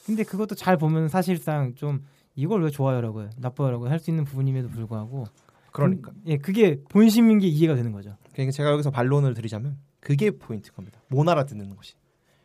[0.06, 2.04] 근데 그것도 잘 보면 사실상 좀
[2.36, 5.26] 이걸 왜 좋아요라고 해 나빠요라고 할 수 있는 부분임에도 불구하고
[5.72, 6.12] 그러니까.
[6.12, 8.16] 그- 예 그게 본심인 게 이해가 되는 거죠.
[8.34, 11.00] 그러니까 제가 여기서 반론을 드리자면 그게 포인트 겁니다.
[11.10, 11.96] 못 알아듣는 것이.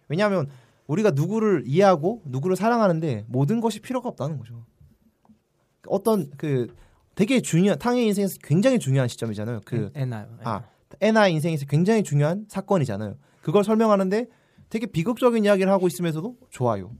[0.08, 0.48] 왜냐하면
[0.86, 4.64] 우리가 누구를 이해하고 누구를 사랑하는데 모든 것이 필요가 없다는 거죠.
[5.86, 6.74] 어떤 그
[7.14, 9.60] 되게 중요한 탕의 인생에서 굉장히 중요한 시점이잖아요.
[9.64, 10.26] 그 애나요.
[10.42, 10.62] 아,
[11.00, 13.16] 애나 인생에서 굉장히 중요한 사건이잖아요.
[13.42, 14.26] 그걸 설명하는데
[14.68, 16.92] 되게 비극적인 이야기를 하고 있으면서도 좋아요.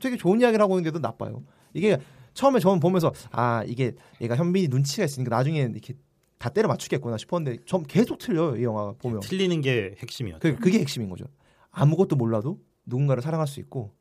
[0.00, 1.44] 되게 좋은 이야기를 하고 있는데도 나빠요.
[1.72, 1.98] 이게
[2.34, 5.94] 처음에 저는 보면서 아 이게 얘가 현빈이 눈치가 있으니까 나중에 이렇게
[6.38, 9.20] 다 때려 맞추겠구나 싶었는데 전 계속 틀려요 이 영화 보면.
[9.20, 10.40] 틀리는 게 핵심이었죠.
[10.40, 11.24] 그, 그게 핵심인 거죠.
[11.70, 13.92] 아무것도 몰라도 누군가를 사랑할 수 있고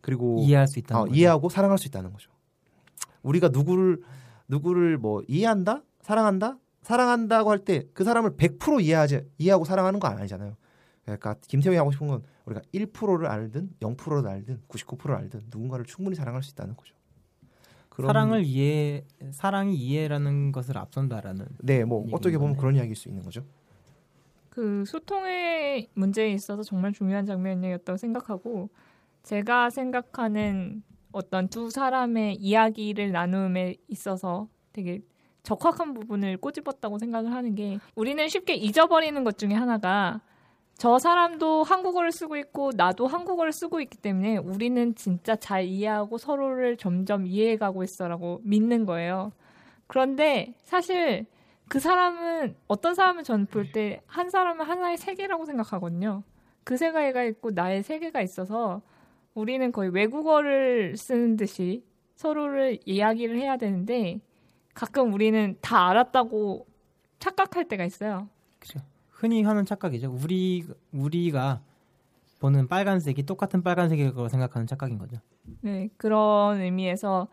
[0.00, 1.06] 그리고 이해할 수 있다는 어.
[1.14, 2.30] 이해하고 사랑할 수 있다는 거죠.
[3.22, 4.02] 우리가 누구를
[4.48, 10.56] 누구를 뭐 이해한다, 사랑한다, 사랑한다고 할 때 그 사람을 100% 이해하지 이해하고 사랑하는 거 아니잖아요.
[11.04, 16.42] 그러니까 김태형이 하고 싶은 건 우리가 1%를 알든 0%를 알든 99%를 알든 누군가를 충분히 사랑할
[16.42, 16.94] 수 있다는 거죠.
[18.00, 22.60] 사랑을 이해 사랑이 이해라는 것을 앞선다라는 네, 뭐 어떻게 보면 거네.
[22.60, 23.44] 그런 이야기일 수 있는 거죠.
[24.48, 28.70] 그 소통의 문제에 있어서 정말 중요한 장면이었다고 생각하고
[29.22, 35.00] 제가 생각하는 어떤 두 사람의 이야기를 나눔에 있어서 되게
[35.50, 40.20] 적확한 부분을 꼬집었다고 생각을 하는 게 우리는 쉽게 잊어버리는 것 중에 하나가
[40.78, 46.76] 저 사람도 한국어를 쓰고 있고 나도 한국어를 쓰고 있기 때문에 우리는 진짜 잘 이해하고 서로를
[46.76, 49.32] 점점 이해해가고 있어라고 믿는 거예요.
[49.88, 51.26] 그런데 사실
[51.68, 56.22] 그 사람은 어떤 사람은 전 볼 때 한 사람은 하나의 세계라고 생각하거든요.
[56.64, 58.82] 그 세계가 있고 나의 세계가 있어서
[59.34, 61.84] 우리는 거의 외국어를 쓰는 듯이
[62.14, 64.20] 서로를 이야기를 해야 되는데
[64.74, 66.66] 가끔 우리는 다 알았다고
[67.18, 68.28] 착각할 때가 있어요.
[69.10, 70.10] 흔히 하는 착각이죠.
[70.22, 71.60] 우리 우리가
[72.40, 75.18] 보는 빨간색이 똑같은 빨간색일 거라고 생각하는 착각인 거죠.
[75.60, 77.28] 네, 그런 의미에서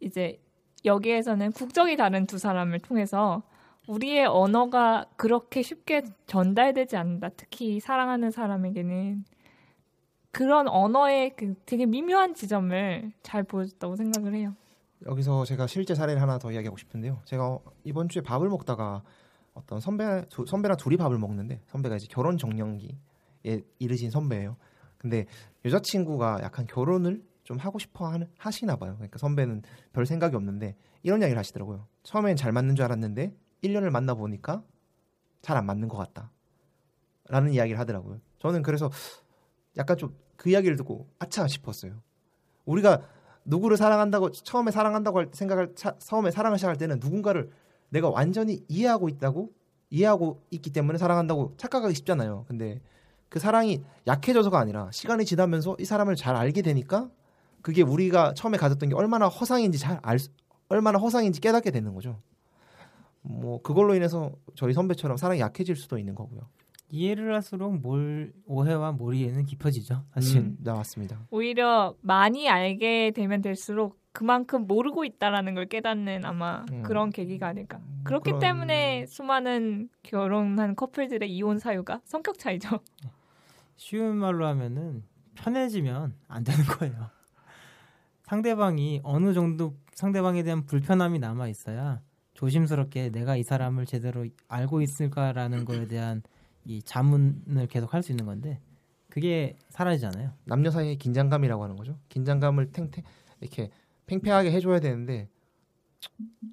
[0.00, 0.40] 이제
[0.84, 3.42] 여기에서는 국적이 다른 두 사람을 통해서
[3.86, 7.30] 우리의 언어가 그렇게 쉽게 전달되지 않는다.
[7.36, 9.24] 특히 사랑하는 사람에게는
[10.32, 14.54] 그런 언어의 그 되게 미묘한 지점을 잘 보여줬다고 생각을 해요.
[15.06, 17.20] 여기서 제가 실제 사례를 하나 더 이야기하고 싶은데요.
[17.24, 19.02] 제가 이번 주에 밥을 먹다가
[19.54, 24.56] 어떤 선배 두, 선배랑 둘이 밥을 먹는데 선배가 이제 결혼 정년기에 이르신 선배예요.
[24.98, 25.26] 근데
[25.64, 28.94] 여자친구가 약간 결혼을 좀 하고 싶어 하는, 하시나 봐요.
[28.96, 31.86] 그러니까 선배는 별 생각이 없는데 이런 이야기를 하시더라고요.
[32.02, 33.34] 처음엔 잘 맞는 줄 알았는데
[33.64, 34.62] 1년을 만나 보니까
[35.42, 36.30] 잘 안 맞는 것 같다.
[37.28, 38.20] 라는 이야기를 하더라고요.
[38.38, 38.90] 저는 그래서
[39.76, 42.02] 약간 좀 그 이야기를 듣고 아차 싶었어요.
[42.64, 43.02] 우리가
[43.44, 47.50] 누구를 사랑한다고 처음에 사랑한다고 할때 생각을 차, 처음에 사랑을 시작할 때는 누군가를
[47.88, 49.52] 내가 완전히 이해하고 있다고
[49.90, 52.44] 이해하고 있기 때문에 사랑한다고 착각하기 쉽잖아요.
[52.48, 52.80] 근데
[53.28, 57.10] 그 사랑이 약해져서가 아니라 시간이 지나면서 이 사람을 잘 알게 되니까
[57.62, 60.18] 그게 우리가 처음에 가졌던 게 얼마나 허상인지 잘 알
[60.68, 62.20] 얼마나 허상인지 깨닫게 되는 거죠.
[63.22, 66.40] 뭐 그걸로 인해서 저희 선배처럼 사랑이 약해질 수도 있는 거고요.
[66.90, 70.04] 이해를 할수록 몰 오해와 몰이해는 깊어지죠.
[70.12, 70.40] 사실.
[70.40, 71.20] 음, 네, 맞습니다.
[71.30, 76.82] 오히려 많이 알게 되면 될수록 그만큼 모르고 있다라는 걸 깨닫는 아마 음.
[76.82, 77.80] 그런 계기가 아닐까.
[78.02, 82.80] 그렇기 그런- 때문에 수많은 결혼한 커플들의 이혼 사유가 성격 차이죠.
[83.76, 85.04] 쉬운 말로 하면은
[85.36, 87.08] 편해지면 안 되는 거예요.
[88.24, 92.00] 상대방이 어느 정도 상대방에 대한 불편함이 남아 있어야
[92.34, 96.22] 조심스럽게 내가 이 사람을 제대로 알고 있을까라는 거에 대한
[96.64, 98.60] 이 자문을 계속 할 수 있는 건데
[99.08, 100.32] 그게 사라지잖아요.
[100.44, 101.98] 남녀 사이의 긴장감이라고 하는 거죠.
[102.08, 103.02] 긴장감을 탱탱
[103.40, 103.70] 이렇게
[104.06, 105.28] 팽팽하게 해줘야 되는데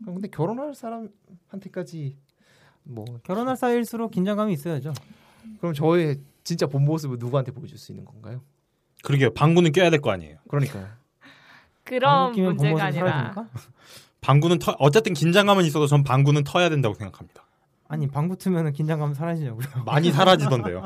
[0.06, 2.18] 근데 결혼할 사람한테까지
[2.84, 4.94] 뭐 결혼할 사이일수록 긴장감이 있어야죠.
[5.60, 8.42] 그럼 저의 진짜 본 모습을 누구한테 보여줄 수 있는 건가요?
[9.04, 9.34] 그러게요.
[9.34, 10.38] 방구는 껴야 될 거 아니에요.
[10.50, 10.88] 그러니까요.
[11.84, 13.48] 그런 끼면 문제가 아니라?
[14.22, 17.46] 방구는 터, 어쨌든 긴장감은 있어도 전 방구는 터야 된다고 생각합니다.
[17.90, 19.66] 아니 방구 트면은 긴장감 사라지냐고요.
[19.86, 20.84] 많이 사라지던데요.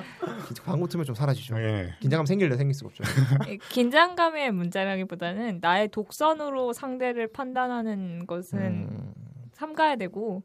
[0.64, 1.58] 광고 틀면 좀 사라지죠.
[1.58, 1.94] 예.
[2.00, 3.04] 긴장감 생길래 생길 수가 없죠.
[3.70, 9.14] 긴장감의 문제라기보다는 나의 독선으로 상대를 판단하는 것은 음,
[9.52, 10.42] 삼가야 되고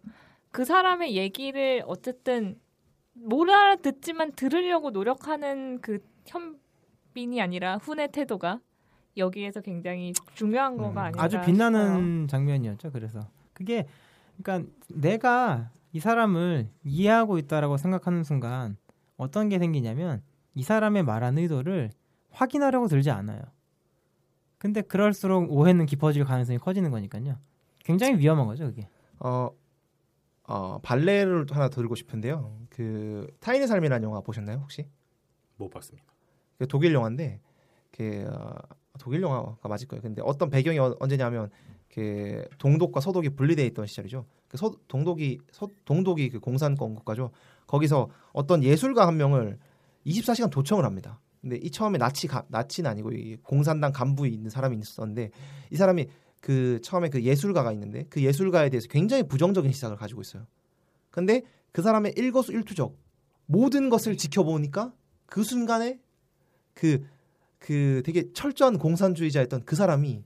[0.52, 2.58] 그 사람의 얘기를 어쨌든
[3.14, 8.62] 못 알아듣지만 들으려고 노력하는 그 현빈이 아니라 훈의 태도가
[9.18, 12.92] 여기에서 굉장히 중요한 거가 아닌가 아주 빛나는 장면이었죠.
[12.92, 13.20] 그래서
[13.54, 13.86] 그게
[14.42, 18.78] 그러니까 내가 이 사람을 이해하고 있다라고 생각하는 순간
[19.18, 20.22] 어떤 게 생기냐면
[20.54, 21.92] 이 사람의 말한 의도를
[22.32, 23.42] 확인하려고 들지 않아요.
[24.58, 27.40] 근데 그럴수록 오해는 깊어질 가능성이 커지는 거니까요.
[27.80, 28.88] 굉장히 위험한 거죠, 그게.
[29.20, 29.50] 어,
[30.44, 32.60] 어 발레를 하나 들고 싶은데요.
[32.70, 34.88] 그 타인의 삶이라는 영화 보셨나요 혹시?
[35.58, 36.08] 못 봤습니다.
[36.58, 37.40] 그 독일 영화인데
[37.92, 38.56] 그 어,
[39.00, 40.02] 독일 영화가 맞을 거예요.
[40.02, 41.50] 근데 어떤 배경이 어- 언제냐면
[41.94, 44.26] 그 동독과 서독이 분리돼 있던 시절이죠.
[44.48, 47.32] 그 서, 동독이 서, 동독이 그 공산권 국가죠.
[47.68, 49.58] 거기서 어떤 예술가 한 명을
[50.06, 51.20] 24시간 도청을 합니다.
[51.42, 55.32] 근데 이 처음에 나치 가, 나치는 아니고 이 공산당 간부에 있는 사람이 있었는데
[55.72, 56.08] 이 사람이
[56.42, 60.46] 그 처음에 그 예술가가 있는데 그 예술가에 대해서 굉장히 부정적인 시각을 가지고 있어요.
[61.12, 62.98] 근데 그 사람의 일거수일투족
[63.46, 64.94] 모든 것을 지켜보니까
[65.26, 66.00] 그 순간에
[66.74, 67.06] 그,
[67.58, 70.24] 그 되게 철저한 공산주의자였던 그 사람이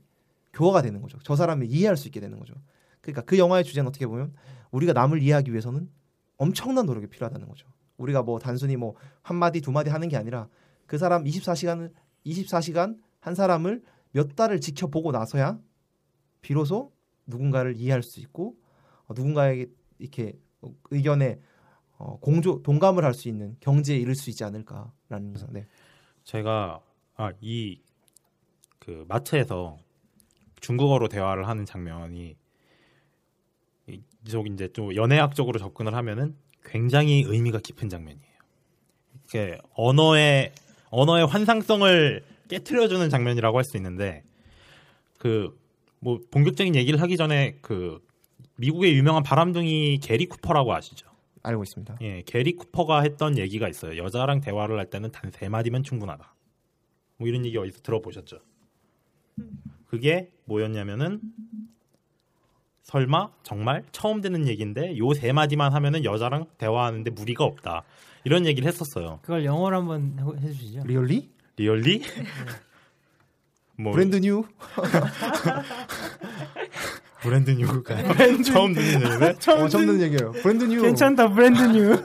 [0.54, 1.18] 교화가 되는 거죠.
[1.22, 2.54] 저 사람을 이해할 수 있게 되는 거죠.
[3.00, 4.32] 그러니까 그 영화의 주제는 어떻게 보면
[4.70, 5.90] 우리가 남을 이해하기 위해서는
[6.36, 7.68] 엄청난 노력이 필요하다는 거죠.
[7.98, 10.48] 우리가 뭐 단순히 뭐 한 마디 두 마디 하는 게 아니라
[10.86, 11.92] 그 사람 24시간을
[12.26, 13.82] 24시간 한 사람을
[14.12, 15.58] 몇 달을 지켜보고 나서야
[16.40, 16.92] 비로소
[17.26, 18.56] 누군가를 이해할 수 있고
[19.06, 19.66] 어, 누군가에게
[19.98, 20.38] 이렇게
[20.90, 21.40] 의견에
[21.96, 25.66] 어, 공조 동감을 할 수 있는 경지에 이를 수 있지 않을까라는 네.
[26.24, 26.80] 제가
[27.16, 27.84] 아, 이
[28.84, 29.78] 그 마트에서
[30.64, 32.36] 중국어로 대화를 하는 장면이
[34.24, 38.34] 이쪽 이제 좀 연애학적으로 접근을 하면은 굉장히 의미가 깊은 장면이에요.
[39.14, 40.52] 이렇게 언어의
[40.90, 44.22] 언어의 환상성을 깨트려주는 장면이라고 할 수 있는데
[45.18, 45.56] 그
[46.00, 47.98] 뭐 본격적인 얘기를 하기 전에 그
[48.56, 51.08] 미국의 유명한 바람둥이 게리 쿠퍼라고 아시죠?
[51.42, 51.96] 알고 있습니다.
[52.02, 53.96] 예, 게리 쿠퍼가 했던 얘기가 있어요.
[53.96, 56.34] 여자랑 대화를 할 때는 단 세 마디면 충분하다.
[57.16, 58.38] 뭐 이런 얘기 어디서 들어보셨죠?
[59.94, 61.20] 그게 뭐였냐면은
[62.82, 67.84] 설마 정말 처음 듣는 얘기인데 요 세 마디만 하면은 여자랑 대화하는데 무리가 없다.
[68.24, 69.20] 이런 얘기를 했었어요.
[69.22, 70.82] 그걸 영어로 한번 해- 해주시죠.
[70.84, 71.30] 리얼리?
[71.56, 72.02] Really?
[73.78, 74.42] 뭐 brand new?
[77.22, 79.26] brand new가 브랜드 처음 듣는 얘기네.
[79.30, 80.32] 어, 처음 듣는 얘기예요.
[80.32, 80.82] brand new.
[80.82, 81.96] 괜찮다, brand new.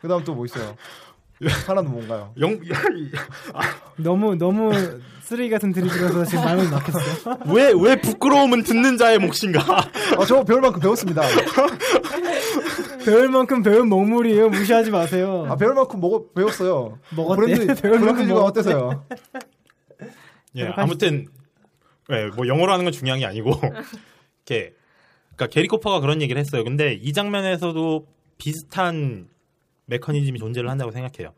[0.00, 0.76] 그다음 또 뭐 있어요?
[1.66, 2.32] 하나는 뭔가요?
[2.40, 2.58] 영
[3.96, 4.72] 너무 너무
[5.22, 7.38] 쓰레기 같은 드립이라서 지금 마음이 막혔어.
[7.52, 9.60] 왜왜 부끄러움은 듣는 자의 몫인가?
[10.18, 11.22] 어, 저 배울 만큼 배웠습니다.
[13.04, 14.50] 배울 만큼 배운 먹물이에요.
[14.50, 15.46] 무시하지 마세요.
[15.48, 16.98] 아, 배울 만큼 먹 배웠어요.
[17.16, 17.40] 먹었대?
[17.40, 18.60] 브랜드 배울 만큼 브랜드 뉴가 먹었대.
[18.60, 19.04] 어때서요?
[20.56, 21.26] 예, 아무튼
[22.10, 23.52] 예, 뭐 영어로 하는 건 중요한 게 아니고
[24.46, 24.74] 이렇게
[25.34, 26.62] 그러니까 게리 코퍼가 그런 얘기를 했어요.
[26.64, 28.06] 근데 이 장면에서도
[28.38, 29.28] 비슷한
[29.92, 31.34] 메커니즘이 존재를 한다고 생각해요.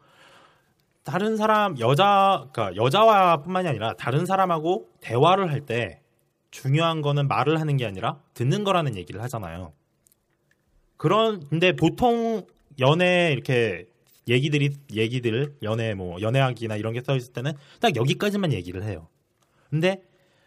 [1.03, 6.01] 다른 사람 여자 그러니까 여자와뿐만이 아니라 다른 사람하고 대화를 할 때
[6.51, 9.73] 중요한 거는 말을 하는 게 아니라 듣는 거라는 얘기를 하잖아요.
[10.97, 12.47] 그런 근데 보통
[12.79, 13.87] 연애 이렇게
[14.29, 19.09] 얘기들이 얘기들 연애 뭐 연애학이나 이런 게 써 있을 때는 딱 여기까지만 얘기를 해요.
[19.69, 20.03] 근데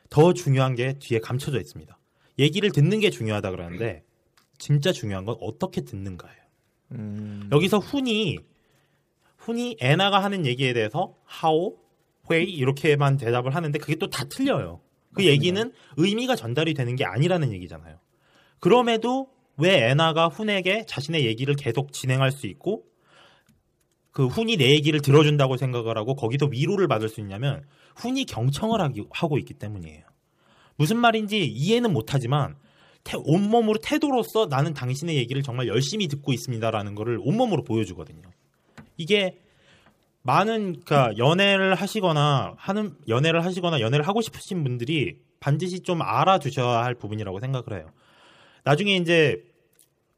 [0.09, 1.95] 더 중요한 게 뒤에 감춰져 있습니다.
[2.39, 4.03] 얘기를 듣는 게 중요하다 그러는데
[4.57, 6.41] 진짜 중요한 건 어떻게 듣는가예요.
[6.91, 8.37] 음, 여기서 훈이
[9.37, 11.77] 훈이 애나가 하는 얘기에 대해서 how,
[12.29, 14.81] way 이렇게만 대답을 하는데 그게 또 다 틀려요.
[15.13, 17.97] 그 얘기는 의미가 전달이 되는 게 아니라는 얘기잖아요.
[18.59, 22.83] 그럼에도 왜 애나가 훈에게 자신의 얘기를 계속 진행할 수 있고
[24.11, 27.63] 그 훈이 내 얘기를 들어준다고 생각을 하고 거기서 위로를 받을 수 있냐면
[27.95, 30.03] 훈이 경청을 하기, 하고 있기 때문이에요.
[30.75, 32.55] 무슨 말인지 이해는 못하지만
[33.07, 38.21] 태- 온몸으로 태도로서 나는 당신의 얘기를 정말 열심히 듣고 있습니다라는 거를 온몸으로 보여주거든요.
[38.97, 39.39] 이게
[40.23, 46.95] 많은 그러니까 연애를 하시거나 하는 연애를 하시거나 연애를 하고 싶으신 분들이 반드시 좀 알아두셔야 할
[46.95, 47.89] 부분이라고 생각을 해요.
[48.65, 49.41] 나중에 이제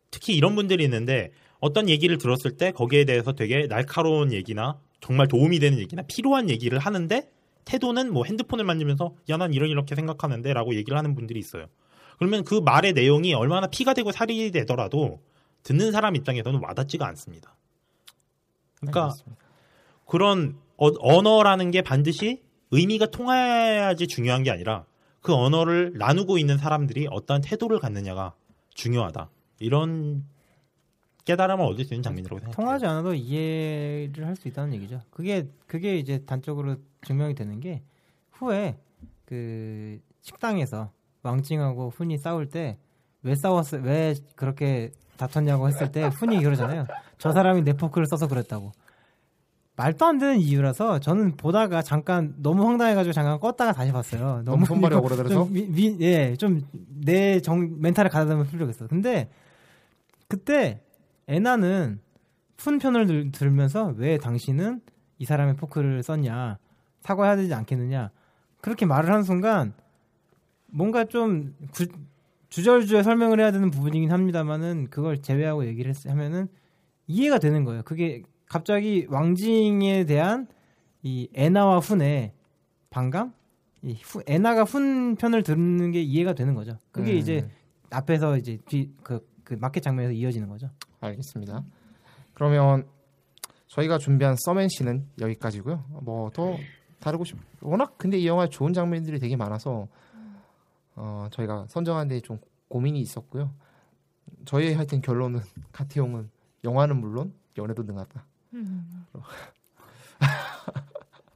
[0.10, 5.60] 특히 이런 분들이 있는데 어떤 얘기를 들었을 때 거기에 대해서 되게 날카로운 얘기나 정말 도움이
[5.60, 7.30] 되는 얘기나 필요한 얘기를 하는데
[7.66, 11.68] 태도는 뭐 핸드폰을 만지면서 야 난 이런 이렇게 생각하는데라고 얘기를 하는 분들이 있어요.
[12.20, 15.22] 그러면 그 말의 내용이 얼마나 피가 되고 살이 되더라도
[15.64, 17.56] 듣는 사람 입장에서는 와닿지가 않습니다.
[18.80, 19.14] 그러니까
[20.06, 22.42] 그런 어- 언어라는 게 반드시
[22.72, 24.86] 의미가 통해야지 중요한 게 아니라
[25.22, 28.34] 그 언어를 나누고 있는 사람들이 어떠한 태도를 갖느냐가
[28.74, 29.30] 중요하다.
[29.60, 30.24] 이런
[31.26, 32.56] 깨달음을 얻을 수 있는 장면이라고 생각해요.
[32.56, 35.02] 통하지 않아도 이해를 할 수 있다는 얘기죠.
[35.10, 37.82] 그게 그게 이제 단적으로 증명이 되는 게
[38.32, 38.78] 후에
[39.26, 40.92] 그 식당에서
[41.24, 42.78] 왕징하고 훈이 싸울 때
[43.22, 43.76] 왜 싸웠어?
[43.78, 46.86] 왜 그렇게 다퉜냐고 했을 때 훈이 그러잖아요.
[47.18, 48.72] 저 사람이 내 포크를 써서 그랬다고.
[49.76, 54.42] 말도 안 되는 이유라서 저는 보다가 잠깐 너무 황당해가지고 잠깐 껐다가 다시 봤어요.
[54.46, 55.34] 너무 손발이 오그라들어서?
[55.34, 56.62] 좀 미, 미- 예, 좀
[57.06, 58.88] 내 정 멘탈을 가다듬을 필요가 있어.
[58.88, 59.30] 근데
[60.30, 60.82] 그때
[61.28, 62.00] 애나는
[62.56, 64.80] 푼 편을 들, 들면서 왜 당신은
[65.18, 66.58] 이 사람의 포크를 썼냐
[67.02, 68.12] 사과해야 되지 않겠느냐
[68.62, 69.74] 그렇게 말을 하는 순간
[70.72, 71.88] 뭔가 좀 구-
[72.50, 76.48] 주절주절 설명을 해야 되는 부분이긴 합니다만은 그걸 제외하고 얘기를 했, 하면은
[77.08, 77.84] 이해가 되는 거예요.
[77.84, 80.48] 그게 갑자기 왕징에 대한
[81.04, 82.34] 이 애나와 훈의
[82.90, 83.34] 반감,
[83.84, 86.78] 이 후, 애나가 훈 편을 듣는 게 이해가 되는 거죠.
[86.92, 87.18] 그게 음.
[87.18, 87.48] 이제
[87.92, 90.70] 앞에서 이제 뒤그 그 마켓 장면에서 이어지는 거죠.
[91.02, 91.64] 알겠습니다.
[92.34, 92.86] 그러면
[93.68, 95.84] 저희가 준비한 서맨씨는 여기까지고요.
[96.04, 96.58] 뭐 더
[97.00, 97.38] 다루고 싶.
[97.62, 99.88] 워낙 근데 이 영화에 좋은 장면들이 되게 많아서
[101.02, 103.52] 어, 저희가 선정하는데 좀 고민이 있었고요.
[104.46, 105.40] 저희의 하여튼 결론은
[105.72, 106.30] 카티용은
[106.66, 108.26] 영화는 물론 연애도 능하다.
[108.54, 109.06] 음.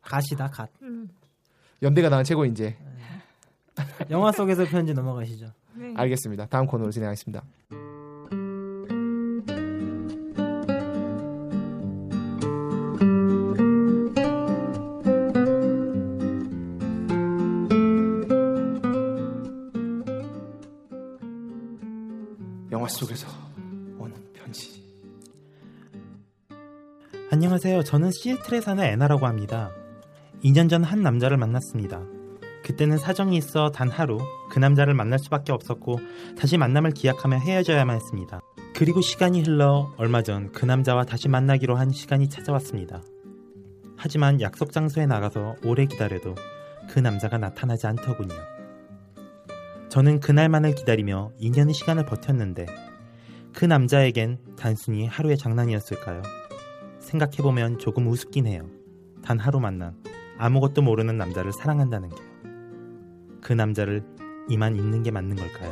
[0.02, 0.70] 갓이다 갓.
[0.82, 1.10] 음.
[1.82, 2.78] 연대가 나는 최고 인재.
[4.10, 5.52] 영화 속에서 편지 넘어가시죠.
[5.76, 5.94] 네.
[5.96, 6.46] 알겠습니다.
[6.48, 7.42] 다음 코너로 진행하겠습니다.
[27.84, 29.72] 저는 시애틀에 사는 애나라고 합니다.
[30.44, 32.02] 2년 전 한 남자를 만났습니다.
[32.64, 34.20] 그때는 사정이 있어 단 하루
[34.50, 36.00] 그 남자를 만날 수밖에 없었고
[36.38, 38.40] 다시 만남을 기약하며 헤어져야만 했습니다.
[38.76, 43.02] 그리고 시간이 흘러 얼마 전 그 남자와 다시 만나기로 한 시간이 찾아왔습니다.
[43.98, 46.36] 하지만 약속 장소에 나가서 오래 기다려도
[46.90, 48.34] 그 남자가 나타나지 않더군요.
[49.90, 52.66] 저는 그날만을 기다리며 2년의 시간을 버텼는데
[53.54, 56.24] 그 남자에겐 단순히 하루의 장난이었을까요?
[57.14, 58.68] 생각해보면 조금 우습긴 해요.
[59.24, 59.96] 단 하루 만난
[60.40, 63.40] 아무것도 모르는 남자를 사랑한다는 게요.
[63.42, 64.04] 그 남자를
[64.50, 65.72] 이만 잊는 게 맞는 걸까요?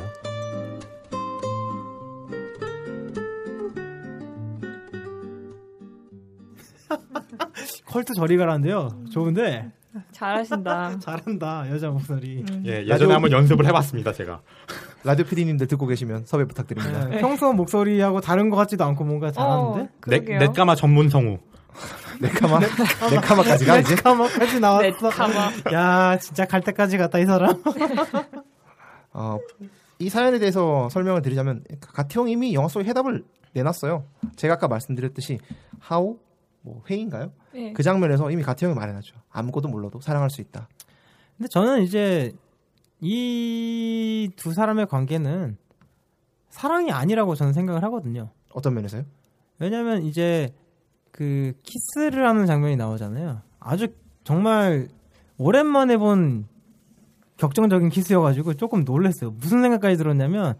[7.86, 8.88] 컬트 저리 가라는데요.
[9.10, 9.70] 좋은데
[10.12, 10.98] 잘하신다.
[11.00, 12.44] 잘한다 여자 목소리.
[12.48, 12.62] 음.
[12.64, 14.42] 예, 라디오- 예전에 한번 연습을 해봤습니다, 제가.
[15.04, 17.06] 라디오 PD님들 듣고 계시면 섭외 부탁드립니다.
[17.08, 19.80] 네, 평소 목소리하고 다른 것 같지도 않고 뭔가 잘하는데.
[19.80, 20.38] 어, 넷, 그러게요.
[20.38, 21.38] 넷가마 전문 성우.
[22.20, 22.60] 네카마
[23.10, 24.82] 네카마까지 가 이제 카마까지 나왔어.
[24.82, 25.50] 넷카마.
[25.72, 27.62] 야 진짜 갈 때까지 갔다 이 사람.
[29.14, 29.38] 어,
[29.98, 33.24] 이 사연에 대해서 설명을 드리자면 가태형 이미 영화 속에 해답을
[33.54, 34.04] 내놨어요.
[34.36, 35.38] 제가 아까 말씀드렸듯이
[35.80, 36.18] 하오
[36.60, 37.32] 뭐 회인가요?
[37.52, 37.72] 네.
[37.72, 39.16] 그 장면에서 이미 가태형이 말해놨죠.
[39.30, 40.68] 아무것도 몰라도 사랑할 수 있다.
[41.36, 42.32] 근데 저는 이제
[43.02, 45.56] 이 두 사람의 관계는
[46.50, 48.30] 사랑이 아니라고 저는 생각을 하거든요.
[48.52, 49.02] 어떤 면에서요?
[49.58, 50.54] 왜냐면 이제
[51.10, 53.40] 그 키스를 하는 장면이 나오잖아요.
[53.60, 53.88] 아주
[54.24, 54.88] 정말
[55.38, 56.46] 오랜만에 본
[57.36, 59.32] 격정적인 키스여가지고 조금 놀랐어요.
[59.32, 60.54] 무슨 생각까지 들었냐면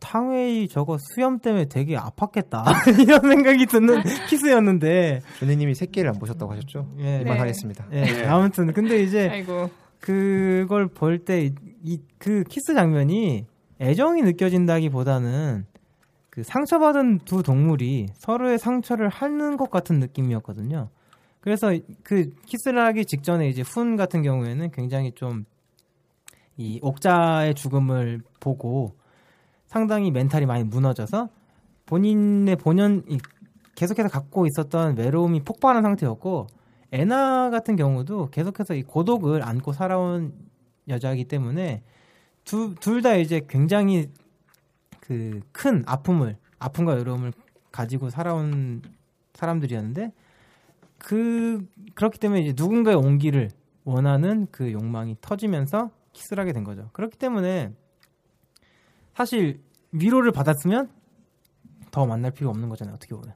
[0.00, 2.64] 탕웨이 저거 수염 때문에 되게 아팠겠다
[3.00, 6.92] 이런 생각이 드는 키스였는데 준혜님이 새끼를 안 보셨다고 하셨죠?
[6.98, 7.86] 예, 그만하겠습니다.
[7.92, 9.70] 예, 아무튼 근데 이제 아이고.
[10.02, 11.46] 그걸 볼 때
[11.84, 13.46] 이 그 키스 장면이
[13.80, 15.66] 애정이 느껴진다기보다는
[16.30, 20.90] 그 상처받은 두 동물이 서로의 상처를 핥는 것 같은 느낌이었거든요.
[21.40, 21.72] 그래서
[22.04, 25.46] 그 키스를 하기 직전에 이제 훈 같은 경우에는 굉장히 좀
[26.56, 28.94] 이 옥자의 죽음을 보고
[29.66, 31.28] 상당히 멘탈이 많이 무너져서
[31.86, 33.18] 본인의 본연 이
[33.74, 36.46] 계속해서 갖고 있었던 외로움이 폭발한 상태였고
[36.92, 40.34] 애나 같은 경우도 계속해서 이 고독을 안고 살아온
[40.88, 41.82] 여자이기 때문에
[42.44, 44.08] 둘 다 이제 굉장히
[45.00, 47.32] 그 큰 아픔을 아픔과 외로움을
[47.72, 48.82] 가지고 살아온
[49.34, 50.12] 사람들이었는데
[50.98, 53.50] 그 그렇기 때문에 이제 누군가의 온기를
[53.84, 56.90] 원하는 그 욕망이 터지면서 키스를 하게 된 거죠.
[56.92, 57.72] 그렇기 때문에
[59.14, 59.60] 사실
[59.92, 60.90] 위로를 받았으면
[61.90, 62.94] 더 만날 필요 없는 거잖아요.
[62.94, 63.34] 어떻게 보면.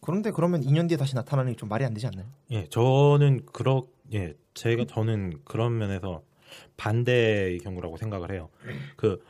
[0.00, 2.26] 그런데 그러면 2년 뒤에 다시 나타나는 게 좀 말이 안 되지 않나요?
[2.50, 6.22] 예, 저는 그러 예, 제가 저는 그런 면에서
[6.76, 8.48] 반대의 경우라고 생각을 해요.
[8.96, 9.22] 그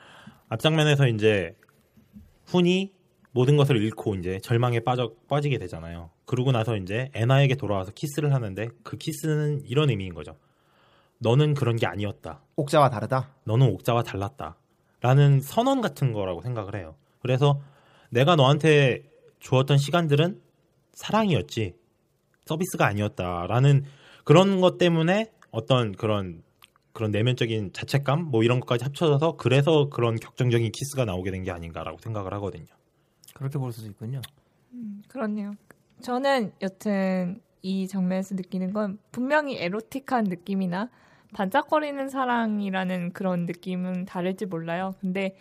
[0.49, 1.57] 앞장면에서 이제
[2.47, 2.92] 훈이
[3.32, 6.11] 모든 것을 잃고 이제 절망에 빠져 빠지게 되잖아요.
[6.24, 10.36] 그러고 나서 이제 애나에게 돌아와서 키스를 하는데 그 키스는 이런 의미인 거죠.
[11.18, 12.42] 너는 그런 게 아니었다.
[12.57, 13.30] 옥자와 다르다.
[13.45, 14.57] 너는 옥자와 달랐다.
[15.01, 16.95] 라는 선언 같은 거라고 생각을 해요.
[17.20, 17.61] 그래서
[18.11, 19.03] 내가 너한테
[19.45, 20.40] 주었던 시간들은
[20.95, 21.74] 사랑이었지
[22.47, 23.84] 서비스가 아니었다라는
[24.24, 26.42] 그런 것 때문에 어떤 그런
[26.92, 31.99] 그런 내면적인 자책감 뭐 이런 것까지 합쳐져서 그래서 그런 격정적인 키스가 나오게 된 게 아닌가라고
[31.99, 32.66] 생각을 하거든요.
[33.34, 34.20] 그렇게 볼 수도 있군요.
[34.72, 35.53] 음, 그렇네요.
[36.01, 40.88] 저는 여튼 이 장면에서 느끼는 건 분명히 에로틱한 느낌이나
[41.34, 44.95] 반짝거리는 사랑이라는 그런 느낌은 다를지 몰라요.
[45.01, 45.36] 근데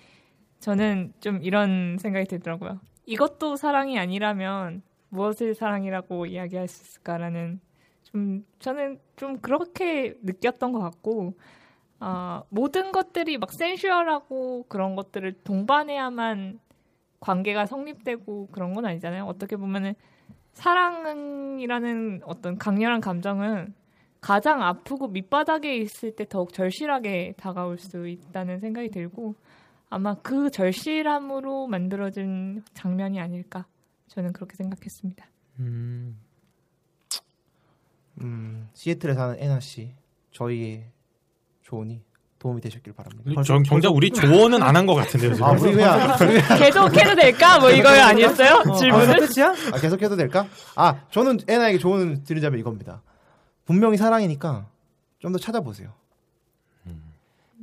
[0.60, 2.80] 저는 좀 이런 생각이 들더라고요.
[3.06, 7.60] 이것도 사랑이 아니라면 무엇을 사랑이라고 이야기할 수 있을까라는
[8.04, 11.34] 좀 저는 좀 그렇게 느꼈던 것 같고
[12.00, 16.60] 어, 모든 것들이 막 센슈얼하고 그런 것들을 동반해야만
[17.20, 19.26] 관계가 성립되고 그런 건 아니잖아요.
[19.26, 19.94] 어떻게 보면은
[20.52, 23.74] 사랑이라는 어떤 강렬한 감정은
[24.20, 29.36] 가장 아프고 밑바닥에 있을 때 더욱 절실하게 다가올 수 있다는 생각이 들고
[29.94, 33.68] 아마 그 절실함으로 만들어진 장면이 아닐까
[34.08, 35.24] 저는 그렇게 생각했습니다.
[35.60, 36.18] 음,
[38.22, 39.94] 음, 시애틀에 사는 애나 씨,
[40.32, 40.86] 저희의
[41.62, 42.02] 조언이
[42.40, 43.44] 도움이 되셨길 바랍니다.
[43.44, 45.34] 정, 정작 우리 조언은 안 한 것 같은데요.
[45.36, 45.46] 지금.
[45.48, 46.18] 아, 우리 그냥
[46.60, 47.60] 계속해도 될까?
[47.60, 48.64] 뭐 이거 아니었어요?
[48.68, 49.20] 어, 질문은?
[49.20, 49.54] 끝이야?
[49.74, 50.48] 아, 계속해도 될까?
[50.76, 53.02] 아, 저는 애나에게 조언 드리자면 이겁니다.
[53.66, 54.68] 분명히 사랑이니까
[55.20, 55.94] 좀 더 찾아보세요.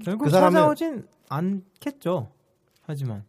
[0.05, 2.31] 결국 그 사람은- 찾아오진 않겠죠.
[2.83, 3.25] 하지만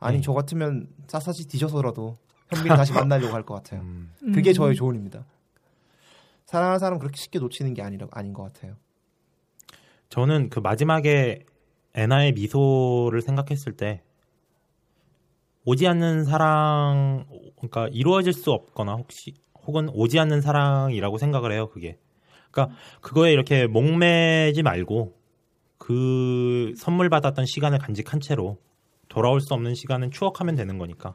[0.00, 0.22] 아니 네.
[0.22, 2.18] 저 같으면 샅샅이 뒤져서라도
[2.50, 3.82] 현빈이 다시 만나려고 할 것 같아요.
[4.20, 4.54] 그게 음.
[4.54, 5.24] 저의 조언입니다.
[6.46, 8.76] 사랑하는 사람 그렇게 쉽게 놓치는 게 아니라 아닌 것 같아요.
[10.10, 11.44] 저는 그 마지막에
[11.94, 14.02] 애나의 미소를 생각했을 때
[15.64, 17.24] 오지 않는 사랑
[17.56, 19.32] 그러니까 이루어질 수 없거나 혹시
[19.66, 21.98] 혹은 오지 않는 사랑이라고 생각을 해요 그게
[22.50, 25.16] 그러니까 그거에 이렇게 목매지 말고
[25.78, 28.58] 그 선물 받았던 시간을 간직한 채로
[29.08, 31.14] 돌아올 수 없는 시간은 추억하면 되는 거니까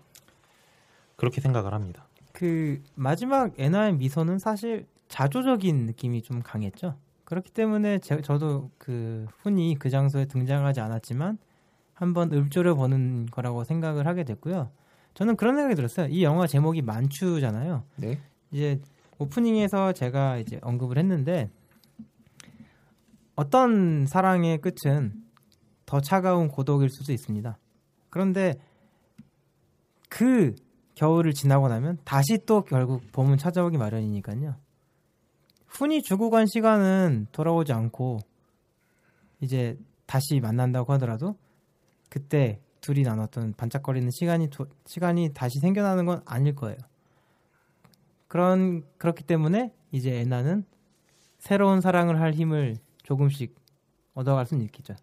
[1.15, 6.95] 그렇게 생각을 합니다 그 마지막 애나의 미소는 사실 자조적인 느낌이 좀 강했죠.
[7.25, 11.37] 그렇기 때문에 제, 저도 그 훈이 그 장소에 등장하지 않았지만
[11.93, 14.71] 한번 읊조려 보는 거라고 생각을 하게 됐고요.
[15.15, 16.07] 저는 그런 생각이 들었어요.
[16.07, 17.83] 이 영화 제목이 만추잖아요.
[17.97, 18.19] 네.
[18.51, 18.79] 이제
[19.17, 21.49] 오프닝에서 제가 이제 언급을 했는데
[23.39, 25.13] 어떤 사랑의 끝은
[25.85, 27.57] 더 차가운 고독일 수도 있습니다.
[28.09, 28.55] 그런데
[30.09, 30.55] 그
[30.95, 34.57] 겨울을 지나고 나면 다시 또 결국 봄은 찾아오기 마련이니까요.
[35.67, 38.17] 훈이 주고 간 시간은 돌아오지 않고
[39.39, 41.37] 이제 다시 만난다고 하더라도
[42.09, 46.77] 그때 둘이 나눴던 반짝거리는 시간이 도- 시간이 다시 생겨나는 건 아닐 거예요.
[48.27, 50.65] 그런 그렇기 때문에 이제 애나는
[51.37, 52.75] 새로운 사랑을 할 힘을
[53.09, 53.55] 조금씩
[54.13, 54.93] 얻어갈 수는 있겠죠.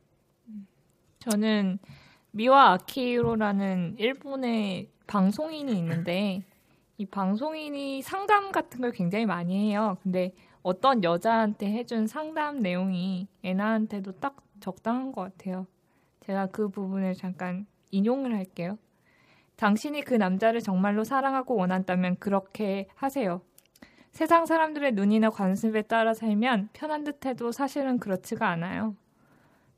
[1.19, 1.81] 저는
[2.31, 6.45] 미와 아키히로라는 일본의 방송인이 있는데
[6.99, 9.97] 이 방송인이 상담 같은 걸 굉장히 많이 해요.
[10.05, 10.33] 근데
[10.63, 15.67] 어떤 여자한테 해준 상담 내용이 애나한테도 딱 적당한 것 같아요.
[16.21, 18.79] 제가 그 부분을 잠깐 인용을 할게요.
[19.57, 23.41] 당신이 그 남자를 정말로 사랑하고 원한다면 그렇게 하세요.
[24.17, 28.97] 세상 사람들의 눈이나 관습에 따라 살면 편한 듯해도 사실은 그렇지가 않아요.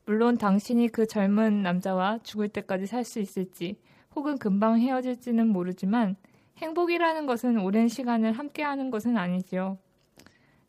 [0.07, 3.81] 물론 당신이 그 젊은 남자와 죽을 때까지 살 수 있을지
[4.15, 6.15] 혹은 금방 헤어질지는 모르지만
[6.59, 9.77] 행복이라는 것은 오랜 시간을 함께하는 것은 아니지요.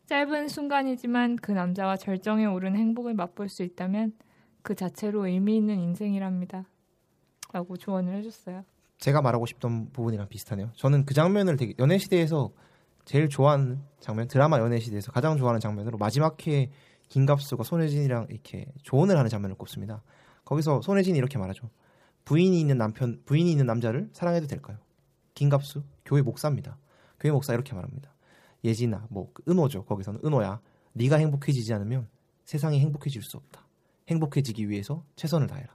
[0.06, 4.14] 짧은 순간이지만 그 남자와 절정에 오른 행복을 맛볼 수 있다면
[4.62, 6.64] 그 자체로 의미 있는 인생이랍니다.
[7.52, 8.64] 라고 조언을 해줬어요.
[8.98, 10.72] 제가 말하고 싶던 부분이랑 비슷하네요.
[10.74, 12.50] 저는 그 장면을 되게 연애 시대에서
[13.10, 16.70] 제일 좋아하는 장면, 드라마 연애 시대에서 가장 좋아하는 장면으로 마지막 회에
[17.08, 20.04] 김갑수가 손혜진이랑 이렇게 조언을 하는 장면을 꼽습니다.
[20.44, 21.70] 거기서 손혜진이 이렇게 말하죠.
[22.24, 24.78] 부인이 있는 남편, 부인이 있는 남자를 사랑해도 될까요?
[25.34, 26.78] 김갑수 교회 목사입니다.
[27.18, 28.14] 교회 목사 이렇게 말합니다.
[28.62, 29.86] 예진아, 뭐그 은호죠.
[29.86, 30.60] 거기서는 은호야.
[30.92, 32.06] 네가 행복해지지 않으면
[32.44, 33.66] 세상이 행복해질 수 없다.
[34.06, 35.74] 행복해지기 위해서 최선을 다해라.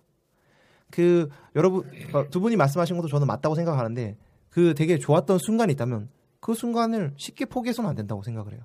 [0.90, 1.28] 그
[1.58, 1.84] 여러분
[2.14, 4.16] 어, 두 분이 말씀하신 것도 저는 맞다고 생각하는데
[4.50, 6.08] 그 되게 좋았던 순간이 있다면
[6.40, 8.62] 그 순간을 쉽게 포기해서는 안 된다고 생각을 해요.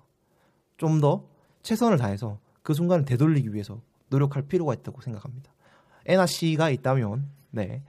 [0.77, 1.25] 좀 더
[1.63, 5.53] 최선을 다해서 그 순간을 되돌리기 위해서 노력할 필요가 있다고 생각합니다.
[6.07, 7.83] 애나 씨가 있다면 네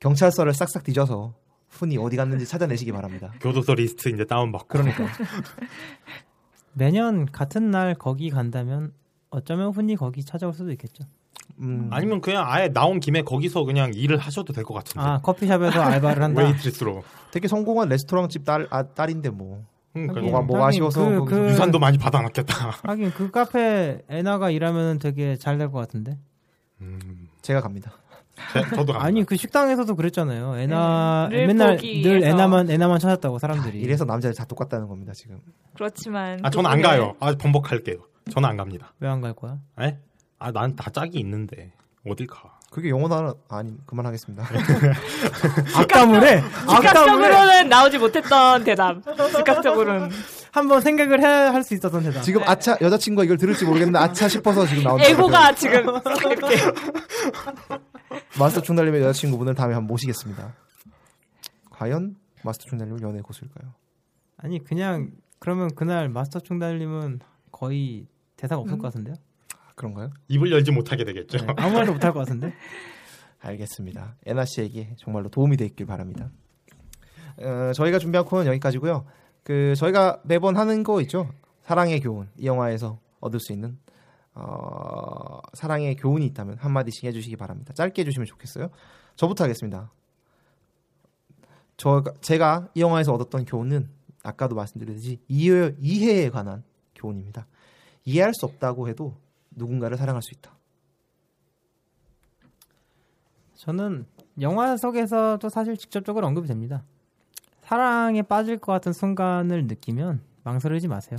[0.00, 1.34] 경찰서를 싹싹 뒤져서
[1.68, 3.32] 훈이 어디 갔는지 찾아내시기 바랍니다.
[3.40, 5.06] 교도소 리스트 이제 다운받고 그러니까
[6.72, 8.92] 매년 같은 날 거기 간다면
[9.30, 11.04] 어쩌면 훈이 거기 찾아올 수도 있겠죠.
[11.58, 15.80] 음, 아니면 그냥 아예 나온 김에 거기서 그냥 일을 하셔도 될 것 같은데 아 커피숍에서
[15.80, 16.42] 알바를 한다.
[16.42, 21.48] 웨이트리스로 되게 성공한 레스토랑 집 딸 아, 딸인데 뭐 그러니까 뭐가 뭐 아쉬워서 그- 그-
[21.50, 26.16] 유산도 많이 받아놨겠다 하긴 그 카페 애나가 일하면 되게 잘 될 것 같은데.
[26.80, 27.92] 음, 제가 갑니다.
[28.54, 29.04] 제- 저도 갑니다.
[29.04, 30.56] 아니 그 식당에서도 그랬잖아요.
[30.58, 32.22] 애나 네, 늘 맨날 늘.
[32.24, 33.80] 애나만 애나만 찾았다고 사람들이.
[33.80, 35.38] 이래서 남자들 다 똑같다는 겁니다 지금.
[35.74, 37.96] 그렇지만 아 저는 안 가요 아 번복할게요
[38.30, 39.58] 저는 안 갑니다 왜 안 갈 거야?
[39.80, 39.98] 에?
[40.40, 41.72] 아 난 다 짝이 있는데
[42.08, 44.44] 어딜 가 그게 영어 단어 아니 그만하겠습니다.
[45.76, 46.38] 악담을 해.
[46.38, 46.76] 악담을 해.
[46.76, 49.02] 즉각적으로는 나오지 못했던 대답.
[49.04, 50.08] 즉각적으로는
[50.52, 52.22] 한번 생각을 해야 할 수 있었던 대답.
[52.22, 55.04] 지금 아차 여자친구가 이걸 들을지 모르겠는데 아차 싶어서 지금 나온다.
[55.06, 56.56] 에고가 지금 이렇게
[58.38, 60.54] 마스터 충달님의 여자친구분을 다음에 한번 모시겠습니다.
[61.70, 63.74] 과연 마스터 충달님은 연애 고수일까요?
[64.38, 67.20] 아니 그냥 그러면 그날 마스터 충달님은
[67.52, 68.78] 거의 대사가 없을 음.
[68.78, 69.14] 것 같은데요?
[69.80, 70.10] 그런가요?
[70.28, 71.38] 입을 열지 못하게 되겠죠.
[71.38, 72.52] 네, 아무 말도 못할 것 같은데.
[73.40, 74.16] 알겠습니다.
[74.26, 76.30] 에나 씨에게 정말로 도움이 됐길 바랍니다.
[77.38, 79.06] 어, 저희가 준비한 코너는 여기까지고요.
[79.42, 81.30] 그 저희가 매번 하는 거 있죠.
[81.62, 83.78] 사랑의 교훈 이 영화에서 얻을 수 있는
[84.34, 87.72] 어, 사랑의 교훈이 있다면 한 마디씩 해주시기 바랍니다.
[87.72, 88.68] 짧게 해주시면 좋겠어요.
[89.16, 89.90] 저부터 하겠습니다.
[91.78, 93.88] 저 제가 이 영화에서 얻었던 교훈은
[94.22, 96.64] 아까도 말씀드렸듯이 이해, 이해에 관한
[96.94, 97.46] 교훈입니다.
[98.04, 99.16] 이해할 수 없다고 해도
[99.50, 100.56] 누군가를 사랑할 수 있다.
[103.54, 104.06] 저는
[104.40, 106.82] 영화 속에서도 사실 직접적으로 언급이 됩니다.
[107.60, 111.18] 사랑에 빠질 것 같은 순간을 느끼면 망설이지 마세요.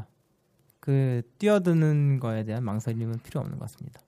[0.80, 4.02] 그 뛰어드는 거에 대한 망설임은 필요 없는 것 같습니다.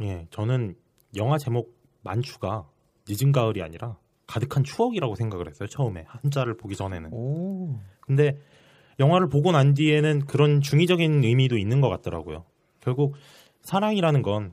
[0.00, 0.76] 예, 저는
[1.16, 2.68] 영화 제목 만추가
[3.08, 3.96] 늦은 가을이 아니라
[4.26, 5.68] 가득한 추억이라고 생각을 했어요.
[5.68, 7.10] 처음에 한자를 보기 전에는.
[7.12, 7.78] 오.
[8.00, 8.40] 근데
[8.98, 12.44] 영화를 보고 난 뒤에는 그런 중의적인 의미도 있는 것 같더라고요.
[12.80, 13.14] 결국
[13.62, 14.52] 사랑이라는 건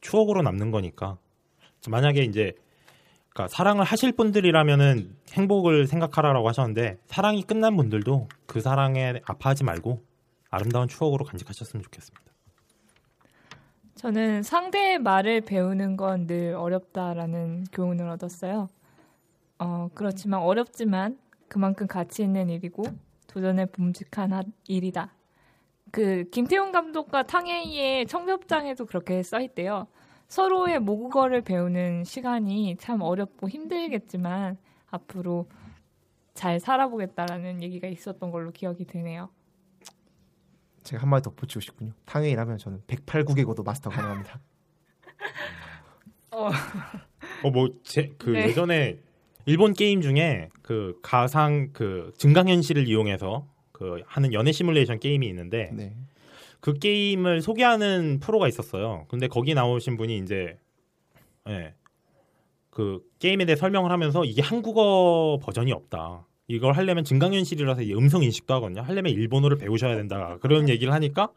[0.00, 1.16] 추억으로 남는 거니까
[1.88, 2.52] 만약에 이제
[3.30, 10.02] 그러니까 사랑을 하실 분들이라면은 행복을 생각하라라고 하셨는데 사랑이 끝난 분들도 그 사랑에 아파하지 말고
[10.50, 12.24] 아름다운 추억으로 간직하셨으면 좋겠습니다.
[13.96, 18.68] 저는 상대의 말을 배우는 건 늘 어렵다라는 교훈을 얻었어요.
[19.58, 21.18] 어, 그렇지만 어렵지만
[21.48, 22.84] 그만큼 가치 있는 일이고
[23.34, 25.12] 도전에 봄직한 하- 일이다.
[25.90, 29.88] 그 김태훈 감독과 탕웨이의 청첩장에도 그렇게 써 있대요.
[30.28, 34.56] 서로의 모국어를 배우는 시간이 참 어렵고 힘들겠지만
[34.88, 35.48] 앞으로
[36.32, 39.30] 잘 살아보겠다라는 얘기가 있었던 걸로 기억이 되네요.
[40.84, 41.90] 제가 한 마디 더 붙이고 싶군요.
[42.04, 44.40] 탕웨이라면 저는 108국에고도 마스터 가능합니다.
[46.30, 46.50] 어,
[47.42, 48.48] 어뭐제그 네.
[48.48, 49.00] 예전에
[49.46, 55.94] 일본 게임 중에 그 가상 그 증강현실을 이용해서 그 하는 연애 시뮬레이션 게임이 있는데 네.
[56.60, 59.06] 그 게임을 소개하는 프로가 있었어요.
[59.08, 60.58] 근데 거기 나오신 분이 이제
[61.48, 61.74] 예.
[62.70, 66.26] 그 게임에 대해 설명을 하면서 이게 한국어 버전이 없다.
[66.48, 68.82] 이걸 하려면 증강현실이라서 이 음성 인식도 하거든요.
[68.82, 70.38] 하려면 일본어를 배우셔야 된다.
[70.40, 71.30] 그런 얘기를 하니까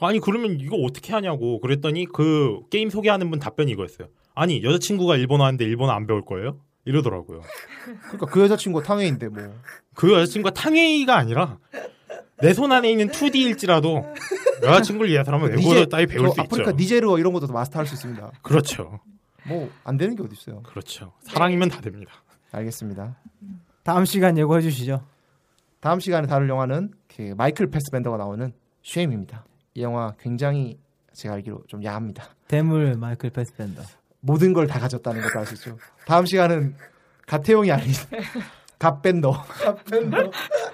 [0.00, 4.08] 아니 그러면 이거 어떻게 하냐고 그랬더니 그 게임 소개하는 분 답변이 이거였어요.
[4.34, 6.58] 아니 여자친구가 일본어 하는데 일본어 안 배울 거예요?
[6.84, 7.42] 이러더라고요.
[8.02, 9.54] 그러니까 그 여자친구가 탕웨이인데 뭐.
[9.94, 11.58] 그 여자친구가 탕웨이가 아니라
[12.42, 14.12] 내 손 안에 있는 2D일지라도
[14.62, 16.76] 여자친구를 위해서라면 외국어 따위 배울 저수 아프리카 있죠.
[16.76, 18.32] 니제르어 이런 것도 마스터할 수 있습니다.
[18.42, 19.00] 그렇죠.
[19.46, 20.62] 뭐 안 되는 게 어디 있어요.
[20.62, 21.12] 그렇죠.
[21.22, 22.12] 사랑이면 다 됩니다.
[22.52, 23.16] 알겠습니다.
[23.82, 25.04] 다음 시간 예고해 주시죠.
[25.80, 29.44] 다음 시간에 다룰 영화는 그 마이클 패스벤더가 나오는 쉐임입니다.
[29.74, 30.78] 이 영화 굉장히
[31.12, 32.30] 제가 알기로 좀 야합니다.
[32.48, 33.82] 대물 마이클 패스벤더.
[34.26, 35.76] 모든 걸 다 가졌다는 것도 아시죠?
[36.06, 36.74] 다음 시간은
[37.26, 37.92] 가태용이 아닌
[38.78, 39.32] 갓밴더.
[39.42, 40.30] 갓밴더.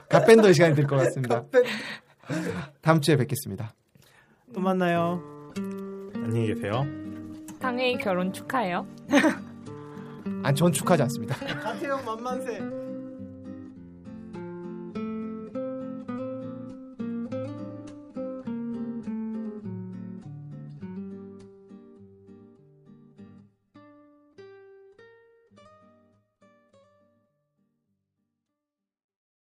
[0.08, 1.44] 갓밴더의 시간이 될 것 같습니다.
[2.80, 3.74] 다음 주에 뵙겠습니다.
[4.54, 5.20] 또 만나요.
[6.14, 6.84] 안녕히 계세요.
[7.60, 8.86] 탕웨이 결혼 축하해요.
[10.44, 11.34] 아, 전 축하하지 않습니다.
[11.36, 12.89] 가태형 만만세.